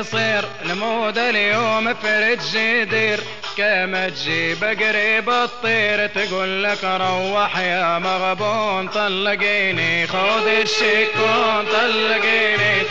يصير 0.03 0.45
المود 0.65 1.17
اليوم 1.17 1.93
فرد 1.93 2.39
جدير 2.53 3.19
كما 3.57 4.09
تجيب 4.09 4.63
قريب 4.63 5.29
الطير 5.29 6.07
تقول 6.07 6.63
لك 6.63 6.83
روح 6.83 7.59
يا 7.59 7.99
مغبون 7.99 8.87
طلقيني 8.87 10.07
خذ 10.07 10.47
الشكون 10.47 11.65
طلقيني. 11.71 12.81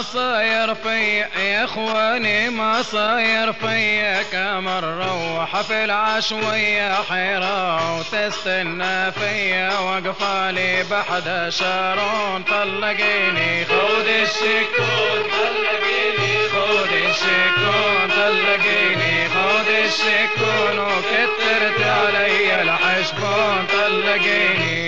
ما 0.00 0.02
صاير 0.02 0.74
فيا 0.74 1.28
يا 1.38 1.64
اخواني 1.64 2.48
ما 2.48 2.82
صاير 2.82 3.52
فيا 3.52 4.22
كمر 4.22 4.84
روح 4.84 5.60
في 5.60 5.84
العشوية 5.84 6.94
حيرة 7.02 7.98
وتستنى 7.98 9.12
فيا 9.12 9.78
وقفالي 9.78 10.84
بحد 10.90 11.48
شارون 11.48 12.42
طلقيني 12.42 13.64
خذ 13.64 14.06
الشكون 14.08 15.20
طلقيني 15.38 16.48
خذ 16.48 16.92
الشكون 17.10 18.08
طلقيني 18.08 19.28
خذ 19.28 19.68
الشكون 19.68 20.78
وكترت 20.78 21.80
علي 21.80 22.62
الحشبون 22.62 23.66
طلقيني 23.72 24.86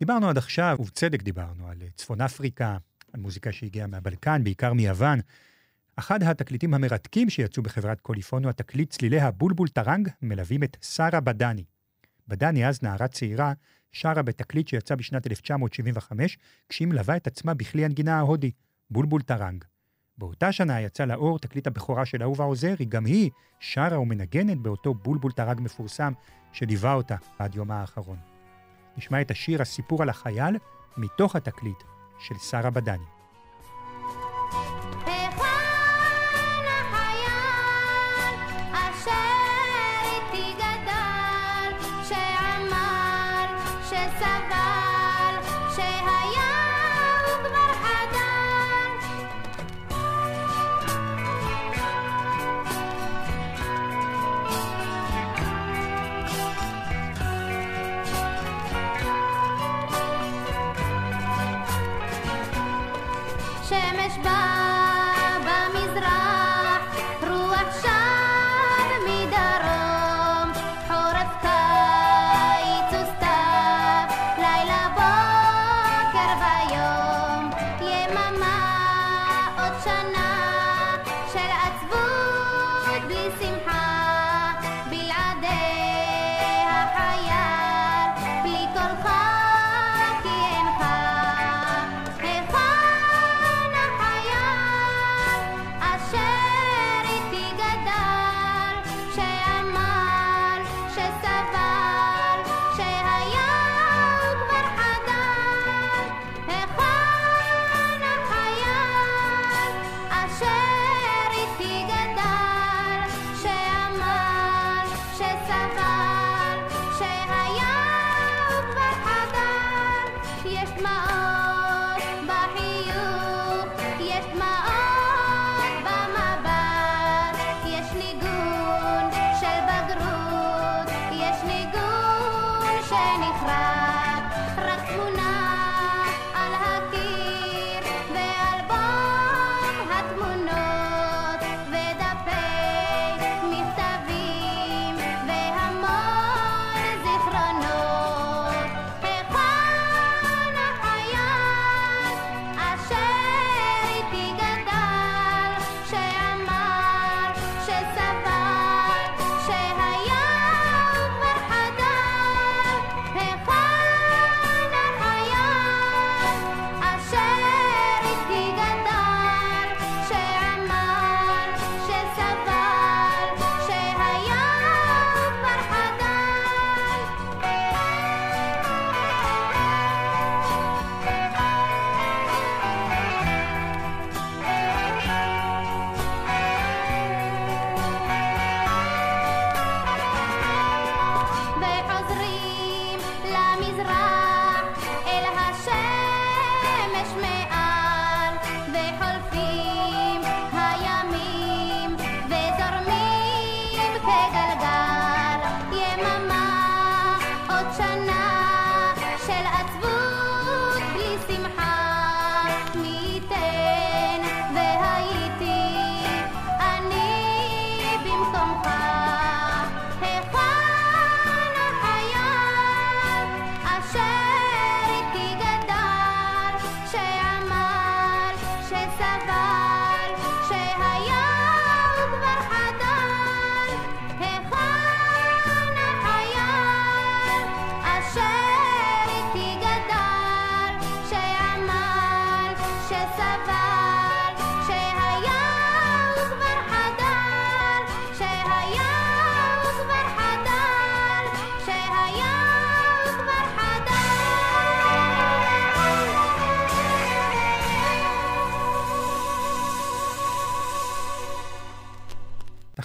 דיברנו 0.00 0.28
עד 0.28 0.38
עכשיו, 0.38 0.76
ובצדק 0.80 1.22
דיברנו, 1.22 1.68
על 1.68 1.78
צפון 1.96 2.20
אפריקה, 2.20 2.76
על 3.13 3.19
מוזיקה 3.19 3.51
שהגיעה 3.51 3.87
מהבלקן, 3.87 4.43
בעיקר 4.43 4.73
מיוון. 4.73 5.19
אחד 5.95 6.23
התקליטים 6.23 6.73
המרתקים 6.73 7.29
שיצאו 7.29 7.63
בחברת 7.63 8.01
קוליפונו, 8.01 8.49
התקליט 8.49 8.89
צלילי 8.89 9.19
הבולבול 9.19 9.67
טרנג, 9.67 10.09
מלווים 10.21 10.63
את 10.63 10.77
שרה 10.81 11.19
בדני. 11.19 11.63
בדני, 12.27 12.67
אז 12.67 12.83
נערה 12.83 13.07
צעירה, 13.07 13.53
שרה 13.91 14.21
בתקליט 14.21 14.67
שיצא 14.67 14.95
בשנת 14.95 15.27
1975, 15.27 16.37
כשהיא 16.69 16.87
מלווה 16.87 17.15
את 17.15 17.27
עצמה 17.27 17.53
בכלי 17.53 17.85
הנגינה 17.85 18.17
ההודי, 18.17 18.51
בולבול 18.91 19.21
טרנג. 19.21 19.63
באותה 20.17 20.51
שנה 20.51 20.81
יצא 20.81 21.05
לאור 21.05 21.39
תקליט 21.39 21.67
הבכורה 21.67 22.05
של 22.05 22.23
אהובה 22.23 22.43
עוזרי, 22.43 22.85
גם 22.85 23.05
היא 23.05 23.29
שרה 23.59 23.99
ומנגנת 23.99 24.57
באותו 24.57 24.93
בולבול 24.93 25.31
טרנג 25.31 25.61
מפורסם 25.61 26.13
שליווה 26.51 26.93
אותה 26.93 27.15
עד 27.39 27.55
יומה 27.55 27.81
האחרון. 27.81 28.17
נשמע 28.97 29.21
את 29.21 29.31
השיר 29.31 29.61
"הסיפור 29.61 30.01
על 30.01 30.09
החייל" 30.09 30.57
מתוך 30.97 31.35
התקליט 31.35 31.77
של 32.19 32.37
שרה 32.37 32.69
בדני. 32.69 33.18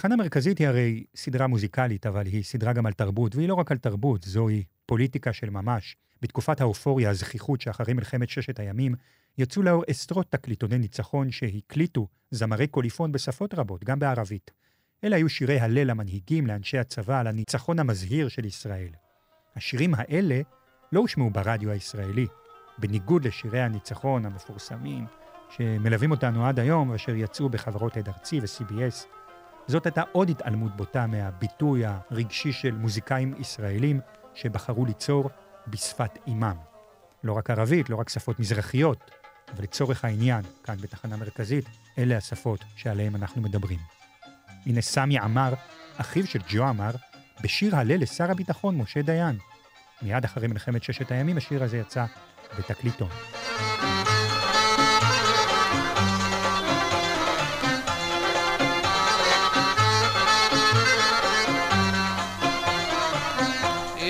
תחנה 0.05 0.15
מרכזית 0.15 0.57
היא 0.57 0.67
הרי 0.67 1.03
סדרה 1.15 1.47
מוזיקלית, 1.47 2.05
אבל 2.05 2.25
היא 2.25 2.43
סדרה 2.43 2.73
גם 2.73 2.85
על 2.85 2.93
תרבות, 2.93 3.35
והיא 3.35 3.49
לא 3.49 3.53
רק 3.53 3.71
על 3.71 3.77
תרבות, 3.77 4.23
זוהי 4.23 4.63
פוליטיקה 4.85 5.33
של 5.33 5.49
ממש. 5.49 5.97
בתקופת 6.21 6.61
האופוריה, 6.61 7.09
הזכיחות 7.09 7.61
שאחרי 7.61 7.93
מלחמת 7.93 8.29
ששת 8.29 8.59
הימים, 8.59 8.95
יצאו 9.37 9.61
לאור 9.61 9.83
עשרות 9.87 10.31
תקליטוני 10.31 10.77
ניצחון 10.77 11.31
שהקליטו 11.31 12.07
זמרי 12.31 12.67
קוליפון 12.67 13.11
בשפות 13.11 13.53
רבות, 13.53 13.83
גם 13.83 13.99
בערבית. 13.99 14.51
אלה 15.03 15.15
היו 15.15 15.29
שירי 15.29 15.59
הלל 15.59 15.89
המנהיגים 15.89 16.47
לאנשי 16.47 16.77
הצבא 16.77 17.19
על 17.19 17.27
הניצחון 17.27 17.79
המזהיר 17.79 18.27
של 18.27 18.45
ישראל. 18.45 18.89
השירים 19.55 19.93
האלה 19.97 20.41
לא 20.91 20.99
הושמעו 20.99 21.29
ברדיו 21.29 21.71
הישראלי, 21.71 22.27
בניגוד 22.77 23.25
לשירי 23.27 23.61
הניצחון 23.61 24.25
המפורסמים 24.25 25.05
שמלווים 25.49 26.11
אותנו 26.11 26.45
עד 26.45 26.59
היום 26.59 26.89
ואשר 26.89 27.15
יצאו 27.15 27.49
בחברות 27.49 27.97
עד 27.97 28.09
ארצי 28.09 28.39
ו-CBS. 28.39 29.14
זאת 29.67 29.85
הייתה 29.85 30.01
עוד 30.11 30.29
התעלמות 30.29 30.77
בוטה 30.77 31.07
מהביטוי 31.07 31.83
הרגשי 31.85 32.51
של 32.51 32.71
מוזיקאים 32.71 33.33
ישראלים 33.39 33.99
שבחרו 34.33 34.85
ליצור 34.85 35.29
בשפת 35.67 36.17
אימם. 36.27 36.55
לא 37.23 37.33
רק 37.33 37.49
ערבית, 37.49 37.89
לא 37.89 37.95
רק 37.95 38.09
שפות 38.09 38.39
מזרחיות, 38.39 39.11
אבל 39.53 39.63
לצורך 39.63 40.05
העניין, 40.05 40.41
כאן 40.63 40.77
בתחנה 40.77 41.17
מרכזית, 41.17 41.65
אלה 41.97 42.17
השפות 42.17 42.63
שעליהן 42.75 43.15
אנחנו 43.15 43.41
מדברים. 43.41 43.79
הנה 44.65 44.81
סמי 44.81 45.19
עמר, 45.19 45.53
אחיו 45.97 46.27
של 46.27 46.39
ג'ו 46.49 46.63
עמר, 46.63 46.91
בשיר 47.43 47.75
הלל 47.75 48.01
לשר 48.01 48.31
הביטחון 48.31 48.77
משה 48.77 49.01
דיין. 49.01 49.37
מיד 50.01 50.25
אחרי 50.25 50.47
מלחמת 50.47 50.83
ששת 50.83 51.11
הימים 51.11 51.37
השיר 51.37 51.63
הזה 51.63 51.77
יצא 51.77 52.05
בתקליטון. 52.59 53.09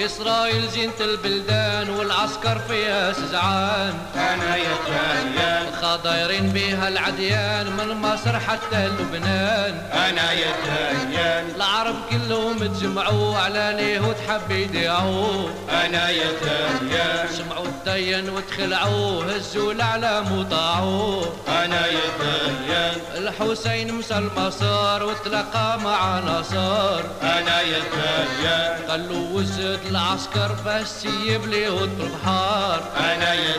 إسرائيل 0.05 0.69
زينة 0.69 0.99
البلدان 1.01 1.89
والعسكر 1.89 2.59
فيها 2.67 3.13
سزعان. 3.13 3.93
أنا 4.15 4.55
يا 4.55 4.75
تهيان 4.87 5.65
خضايرين 5.81 6.49
بيها 6.49 6.87
العديان 6.87 7.65
من 7.77 7.87
مصر 8.01 8.39
حتى 8.39 8.87
لبنان. 8.87 9.73
أنا 9.93 10.31
يا 10.31 10.51
تهيان 10.65 11.45
العرب 11.55 11.95
كلهم 12.09 12.57
تجمعوا 12.57 13.37
على 13.37 13.71
اليهود 13.71 14.15
حب 14.27 14.51
يدعوا 14.51 15.49
أنا 15.69 16.09
يا 16.09 16.31
تهيان 16.41 17.27
سمعوا 17.37 17.65
الدين 17.65 18.29
وتخلعوا 18.29 19.23
هزوا 19.23 19.71
الأعلام 19.73 20.39
وطاعوا 20.39 21.25
أنا 21.47 21.87
يا 21.87 22.07
تهيان 22.19 22.97
الحسين 23.15 23.93
مسى 23.93 24.17
المسار 24.17 25.03
وتلقى 25.03 25.79
مع 25.79 26.19
نصار 26.19 27.03
أنا 27.21 27.61
يا 27.61 27.79
تهيان 27.79 28.89
قالوا 28.89 29.39
وزد 29.39 29.79
العسكر 29.95 30.55
بس 30.65 31.05
يبلي 31.05 31.69
وطر 31.69 32.09
بحار 32.23 32.83
أنا 32.97 33.33
يا 33.33 33.55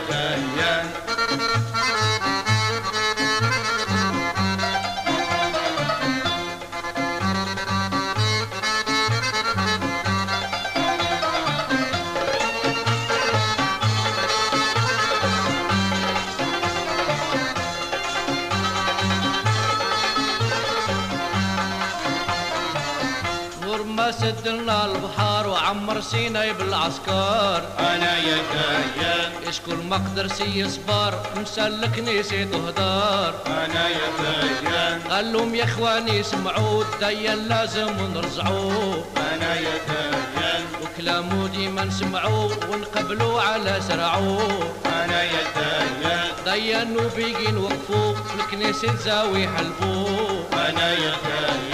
عمر 25.67 26.01
سيناي 26.01 26.53
بالعسكر. 26.53 27.63
أنا 27.79 28.17
يا 28.19 28.37
فيا 28.53 29.51
شكون 29.51 29.87
ما 29.89 29.97
قدرش 29.97 30.41
يصبر 30.41 31.15
مسلك 31.37 31.99
نسي 31.99 32.45
تهدر 32.45 33.35
أنا 33.47 33.89
يا 33.89 34.09
فيا 34.19 35.01
قال 35.11 35.33
لهم 35.33 35.55
يا 35.55 35.65
إخواني 35.65 36.23
سمعوا 36.23 36.85
دايا 37.01 37.35
لازم 37.35 37.89
نرجعوا 38.15 38.95
أنا 39.17 39.55
يا 39.55 39.79
فيا 39.87 40.65
وكلامو 40.83 41.47
ديما 41.47 41.85
نسمعوا 41.85 42.51
ونقبلوا 42.71 43.41
على 43.43 43.81
سرعو 43.89 44.41
أنا 44.87 45.23
يا 45.23 45.45
فيا 45.55 46.25
دايا 46.45 46.85
نوبيين 46.85 47.55
نوقفوا 47.55 48.15
في 48.15 48.35
الكنيسة 48.35 48.93
نزاوي 48.93 49.49
حلبوا 49.49 50.43
أنا 50.53 50.91
يا 50.93 51.11
فيا 51.11 51.66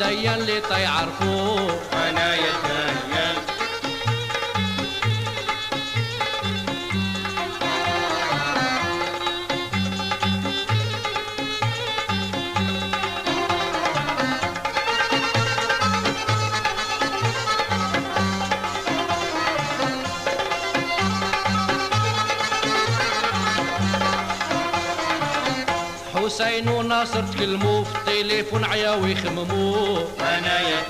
الديا 0.00 0.34
اللي 0.34 0.60
تيعرفوه 0.60 1.80
أنا 1.92 2.34
يا 2.34 2.40
الدنيا 2.56 3.05
حسين 26.36 26.68
وناصر 26.68 27.22
تكلموا 27.22 27.84
في 27.84 27.96
التليفون 27.98 28.64
عياو 28.64 29.06
يخمموا 29.06 29.98
أنا 30.20 30.60
يا 30.60 30.82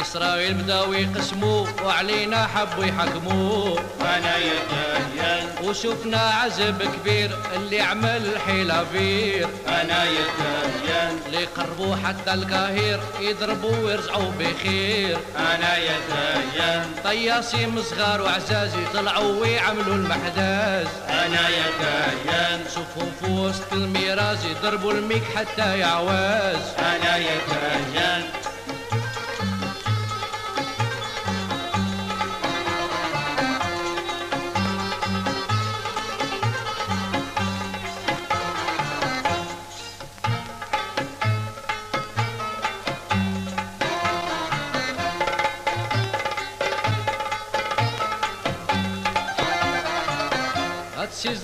إسرائيل 0.00 0.54
بداو 0.54 0.92
يقسموا 0.92 1.66
وعلينا 1.84 2.46
حبوا 2.46 2.84
يحكموا 2.84 3.78
أنا 4.00 4.36
يتهيأ. 4.36 5.40
وشفنا 5.64 6.18
عزب 6.20 6.82
كبير 6.82 7.30
اللي 7.56 7.80
عمل 7.80 8.38
حيلة 8.46 8.84
فير 8.92 9.48
أنا 9.68 10.04
يتهيأ. 10.04 11.10
اللي 11.26 11.44
قربوا 11.44 11.96
حتى 11.96 12.34
القاهير 12.34 13.00
يضربوا 13.20 13.76
ويرجعوا 13.76 14.30
بخير. 14.38 15.18
أنا 15.38 15.76
يتهيأ. 15.78 16.86
طياسيم 17.04 17.82
صغار 17.82 18.22
وعزازي 18.22 18.84
طلعوا 18.94 19.40
ويعملوا 19.40 19.94
المحداز. 19.94 20.86
أنا 21.08 21.48
يتهيأ. 21.48 22.60
شوفوا 22.74 23.10
في 23.20 23.30
وسط 23.30 23.72
الميراز 23.72 24.38
يضربوا 24.44 24.92
الميك 24.92 25.22
حتى 25.36 25.78
يعواز 25.78 26.62
أنا 26.78 27.16
يتهيأ. 27.16 28.22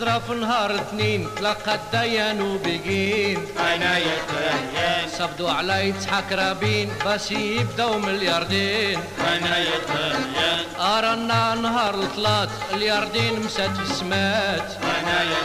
الهجرة 0.03 0.19
في 0.19 0.35
نهار 0.35 0.75
اثنين 0.75 1.29
تلقى 1.37 1.75
الديان 1.75 2.41
وبقين 2.41 3.47
أنا 3.59 3.99
يا 3.99 5.09
صبدوا 5.19 5.51
على 5.51 5.89
يضحك 5.89 6.33
رابين 6.33 6.93
بس 7.07 7.31
يبداو 7.31 7.99
ملياردين 7.99 9.01
أنا 9.21 9.59
يا 9.59 9.69
أرنا 10.79 11.55
نهار 11.55 11.95
الثلاث 11.95 12.51
الياردين 12.73 13.41
مسات 13.41 13.71
في 13.71 13.91
السمات. 13.91 14.73
أنا 14.83 15.23
يا 15.23 15.37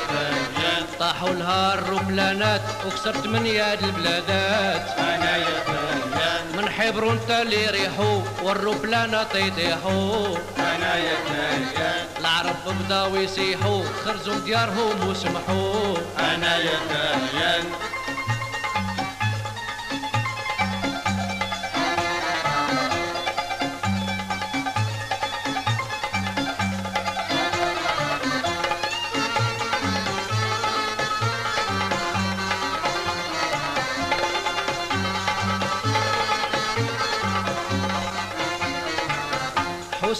طاحوا 0.99 1.33
نهار 1.33 1.83
روبلانات 1.89 2.61
وكسرت 2.85 3.27
من 3.27 3.45
يد 3.45 3.83
البلادات. 3.83 4.99
أنا 4.99 5.37
يا 5.37 6.20
من 6.61 6.69
حبر 6.69 7.17
اللي 7.29 7.65
ريحو 7.69 8.21
والروب 8.43 8.85
لنا 8.85 9.23
طيطيحو 9.23 10.35
أنا 10.57 10.95
يا 10.95 11.13
تنجان 11.27 12.05
العرب 12.19 12.55
بداو 12.65 13.15
يسيحو 13.15 13.83
خرجوا 14.05 14.39
ديارهم 14.45 15.07
وسمحو 15.07 15.97
أنا 16.19 16.57
يا 16.57 16.79
تنجان 16.89 17.63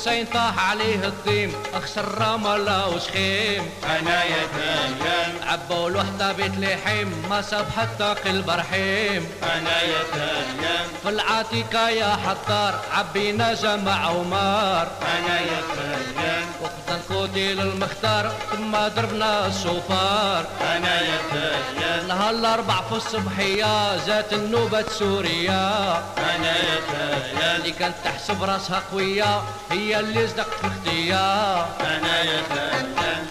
حسين 0.02 0.26
طاح 0.26 0.70
عليه 0.70 0.95
الضيم 0.95 1.54
أخسر 1.74 2.06
رملة 2.22 2.88
وشخيم. 2.88 3.70
أنا 3.86 4.24
يا 4.24 4.43
تايان 4.58 5.32
عبوا 5.47 5.89
الوحدة 5.89 6.32
بيت 6.32 6.58
لحيم 6.58 7.26
ما 7.30 7.41
ساب 7.41 7.66
حتى 7.78 8.16
قلب 8.26 8.49
رحيم 8.49 9.30
أنا 9.43 9.82
يا 9.82 10.04
تايان 10.14 10.88
في 11.04 11.10
العتيقة 11.10 11.89
يا 11.89 12.18
حطار 12.26 12.80
عبينا 12.91 13.54
جمع 13.54 14.10
ومار. 14.10 14.88
أنا 15.02 15.39
يا 15.39 15.62
تايان 15.76 16.45
وقت 16.62 16.99
نقودي 16.99 17.54
للمختار 17.54 18.32
ثم 18.52 18.72
ضربنا 18.95 19.47
الشوفار 19.47 20.45
أنا 20.76 21.02
يا 21.02 21.18
تايان 21.32 22.08
نهار 22.08 22.30
الأربع 22.30 22.82
في 22.82 22.95
الصبحية 22.95 24.06
جات 24.08 24.34
النوبة 24.34 24.86
سوريا. 24.99 26.04
أنا 26.18 26.58
يا 26.58 26.80
تايان 26.91 27.56
اللي 27.56 27.72
كانت 27.72 27.95
تحسب 28.04 28.43
راسها 28.43 28.84
قوية 28.91 29.41
هي 29.72 29.91
اللي 29.91 30.29
صدقت 30.29 30.55
في 30.55 30.66
اختيار 30.66 31.81
انا 31.81 32.22
يا 32.22 32.43
تايان 32.43 33.27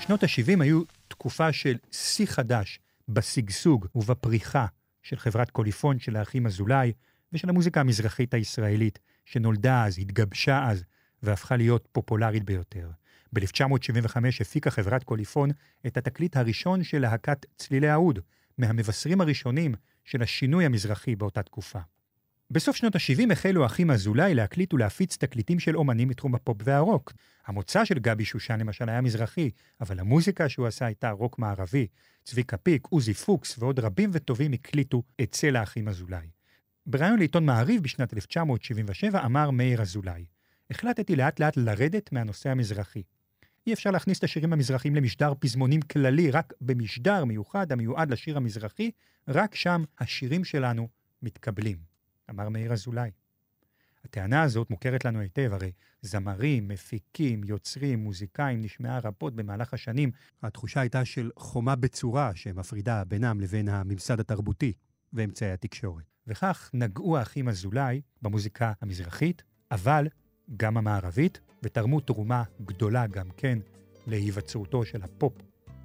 שנות 0.00 0.22
ה-70 0.22 0.62
היו 0.62 0.82
תקופה 1.08 1.52
של 1.52 1.76
שיא 1.90 2.26
חדש 2.26 2.80
בשגשוג 3.08 3.86
ובפריחה 3.94 4.66
של 5.02 5.16
חברת 5.16 5.50
קוליפון 5.50 5.98
של 5.98 6.16
האחים 6.16 6.46
אזולאי 6.46 6.92
ושל 7.32 7.48
המוזיקה 7.48 7.80
המזרחית 7.80 8.34
הישראלית, 8.34 8.98
שנולדה 9.24 9.84
אז, 9.84 9.98
התגבשה 9.98 10.68
אז, 10.68 10.84
והפכה 11.22 11.56
להיות 11.56 11.88
פופולרית 11.92 12.44
ביותר. 12.44 12.90
ב-1975 13.33 14.17
הפיקה 14.41 14.71
חברת 14.71 15.03
קוליפון 15.03 15.49
את 15.87 15.97
התקליט 15.97 16.37
הראשון 16.37 16.83
של 16.83 16.99
להקת 16.99 17.45
צלילי 17.57 17.89
האוד, 17.89 18.19
מהמבשרים 18.57 19.21
הראשונים 19.21 19.75
של 20.05 20.21
השינוי 20.21 20.65
המזרחי 20.65 21.15
באותה 21.15 21.43
תקופה. 21.43 21.79
בסוף 22.51 22.75
שנות 22.75 22.95
ה-70 22.95 23.31
החלו 23.31 23.63
האחים 23.63 23.91
אזולאי 23.91 24.33
להקליט 24.33 24.73
ולהפיץ 24.73 25.17
תקליטים 25.17 25.59
של 25.59 25.77
אומנים 25.77 26.07
מתחום 26.07 26.35
הפופ 26.35 26.57
והרוק. 26.63 27.13
המוצא 27.45 27.85
של 27.85 27.99
גבי 27.99 28.25
שושן 28.25 28.59
למשל 28.59 28.89
היה 28.89 29.01
מזרחי, 29.01 29.49
אבל 29.81 29.99
המוזיקה 29.99 30.49
שהוא 30.49 30.67
עשה 30.67 30.85
הייתה 30.85 31.11
רוק 31.11 31.39
מערבי. 31.39 31.87
צביקה 32.23 32.57
פיק, 32.57 32.87
עוזי 32.89 33.13
פוקס 33.13 33.55
ועוד 33.59 33.79
רבים 33.79 34.09
וטובים 34.13 34.53
הקליטו 34.53 35.03
אצל 35.23 35.55
האחים 35.55 35.87
אזולאי. 35.87 36.27
בריאיון 36.85 37.19
לעיתון 37.19 37.45
מעריב 37.45 37.83
בשנת 37.83 38.13
1977 38.13 39.25
אמר 39.25 39.51
מאיר 39.51 39.81
אזולאי, 39.81 40.25
החלטתי 40.71 41.15
לאט 41.15 41.39
לאט 41.39 41.57
לרדת 41.57 42.11
מהנושא 42.11 42.49
המזרחי. 42.49 43.03
אי 43.67 43.73
אפשר 43.73 43.91
להכניס 43.91 44.19
את 44.19 44.23
השירים 44.23 44.53
המזרחיים 44.53 44.95
למשדר 44.95 45.33
פזמונים 45.39 45.81
כללי, 45.81 46.31
רק 46.31 46.53
במשדר 46.61 47.25
מיוחד 47.25 47.71
המיועד 47.71 48.11
לשיר 48.11 48.37
המזרחי, 48.37 48.91
רק 49.27 49.55
שם 49.55 49.83
השירים 49.99 50.43
שלנו 50.43 50.87
מתקבלים. 51.21 51.77
אמר 52.29 52.49
מאיר 52.49 52.73
אזולאי. 52.73 53.11
הטענה 54.05 54.43
הזאת 54.43 54.69
מוכרת 54.69 55.05
לנו 55.05 55.19
היטב, 55.19 55.49
הרי 55.53 55.71
זמרים, 56.01 56.67
מפיקים, 56.67 57.43
יוצרים, 57.43 57.99
מוזיקאים 57.99 58.61
נשמעה 58.61 58.99
רבות 58.99 59.35
במהלך 59.35 59.73
השנים. 59.73 60.11
התחושה 60.43 60.79
הייתה 60.79 61.05
של 61.05 61.29
חומה 61.35 61.75
בצורה 61.75 62.31
שמפרידה 62.35 63.03
בינם 63.03 63.41
לבין 63.41 63.69
הממסד 63.69 64.19
התרבותי 64.19 64.73
ואמצעי 65.13 65.51
התקשורת. 65.51 66.03
וכך 66.27 66.69
נגעו 66.73 67.17
האחים 67.17 67.49
אזולאי 67.49 68.01
במוזיקה 68.21 68.73
המזרחית, 68.81 69.43
אבל 69.71 70.07
גם 70.57 70.77
המערבית, 70.77 71.39
ותרמו 71.63 71.99
תרומה 71.99 72.43
גדולה 72.65 73.07
גם 73.07 73.29
כן 73.37 73.59
להיווצרותו 74.07 74.85
של 74.85 75.01
הפופ 75.03 75.33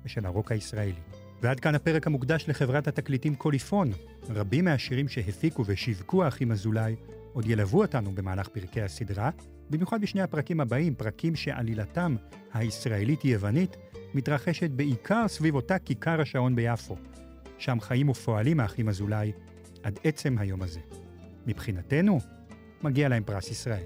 ושל 0.05 0.27
הרוק 0.27 0.53
הישראלי. 0.53 1.01
ועד 1.43 1.61
כאן 1.61 1.75
הפרק 1.75 2.07
המוקדש 2.07 2.49
לחברת 2.49 2.89
התקליטים 2.89 3.35
קוליפון. 3.35 3.91
רבים 4.29 4.65
מהשירים 4.65 5.09
שהפיקו 5.09 5.67
ושיווקו 5.67 6.25
האחים 6.25 6.53
אזולאי 6.53 6.97
עוד 7.33 7.47
ילוו 7.47 7.83
אותנו 7.83 8.13
במהלך 8.13 8.49
פרקי 8.49 8.83
הסדרה, 8.83 9.31
במיוחד 9.71 10.01
בשני 10.01 10.23
הפרקים 10.23 10.61
הבאים, 10.61 10.95
פרקים 10.95 11.37
שעלילתם 11.37 12.17
הישראלית-יוונית 12.55 13.77
מתרחשת 14.15 14.71
בעיקר 14.71 15.29
סביב 15.29 15.55
אותה 15.55 15.79
כיכר 15.79 16.21
השעון 16.21 16.57
ביפו. 16.57 16.97
שם 17.59 17.81
חיים 17.81 18.09
ופועלים 18.09 18.61
האחים 18.61 18.89
אזולאי 18.89 19.33
עד 19.83 19.99
עצם 20.05 20.39
היום 20.39 20.63
הזה. 20.63 20.81
מבחינתנו, 21.47 22.19
מגיע 22.83 23.09
להם 23.09 23.23
פרס 23.25 23.51
ישראל. 23.51 23.85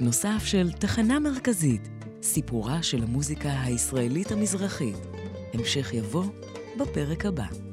נוסף 0.00 0.44
של 0.44 0.72
תחנה 0.72 1.18
מרכזית, 1.18 1.88
סיפורה 2.22 2.82
של 2.82 3.02
המוזיקה 3.02 3.60
הישראלית 3.62 4.32
המזרחית. 4.32 4.96
המשך 5.54 5.94
יבוא 5.94 6.24
בפרק 6.78 7.26
הבא. 7.26 7.69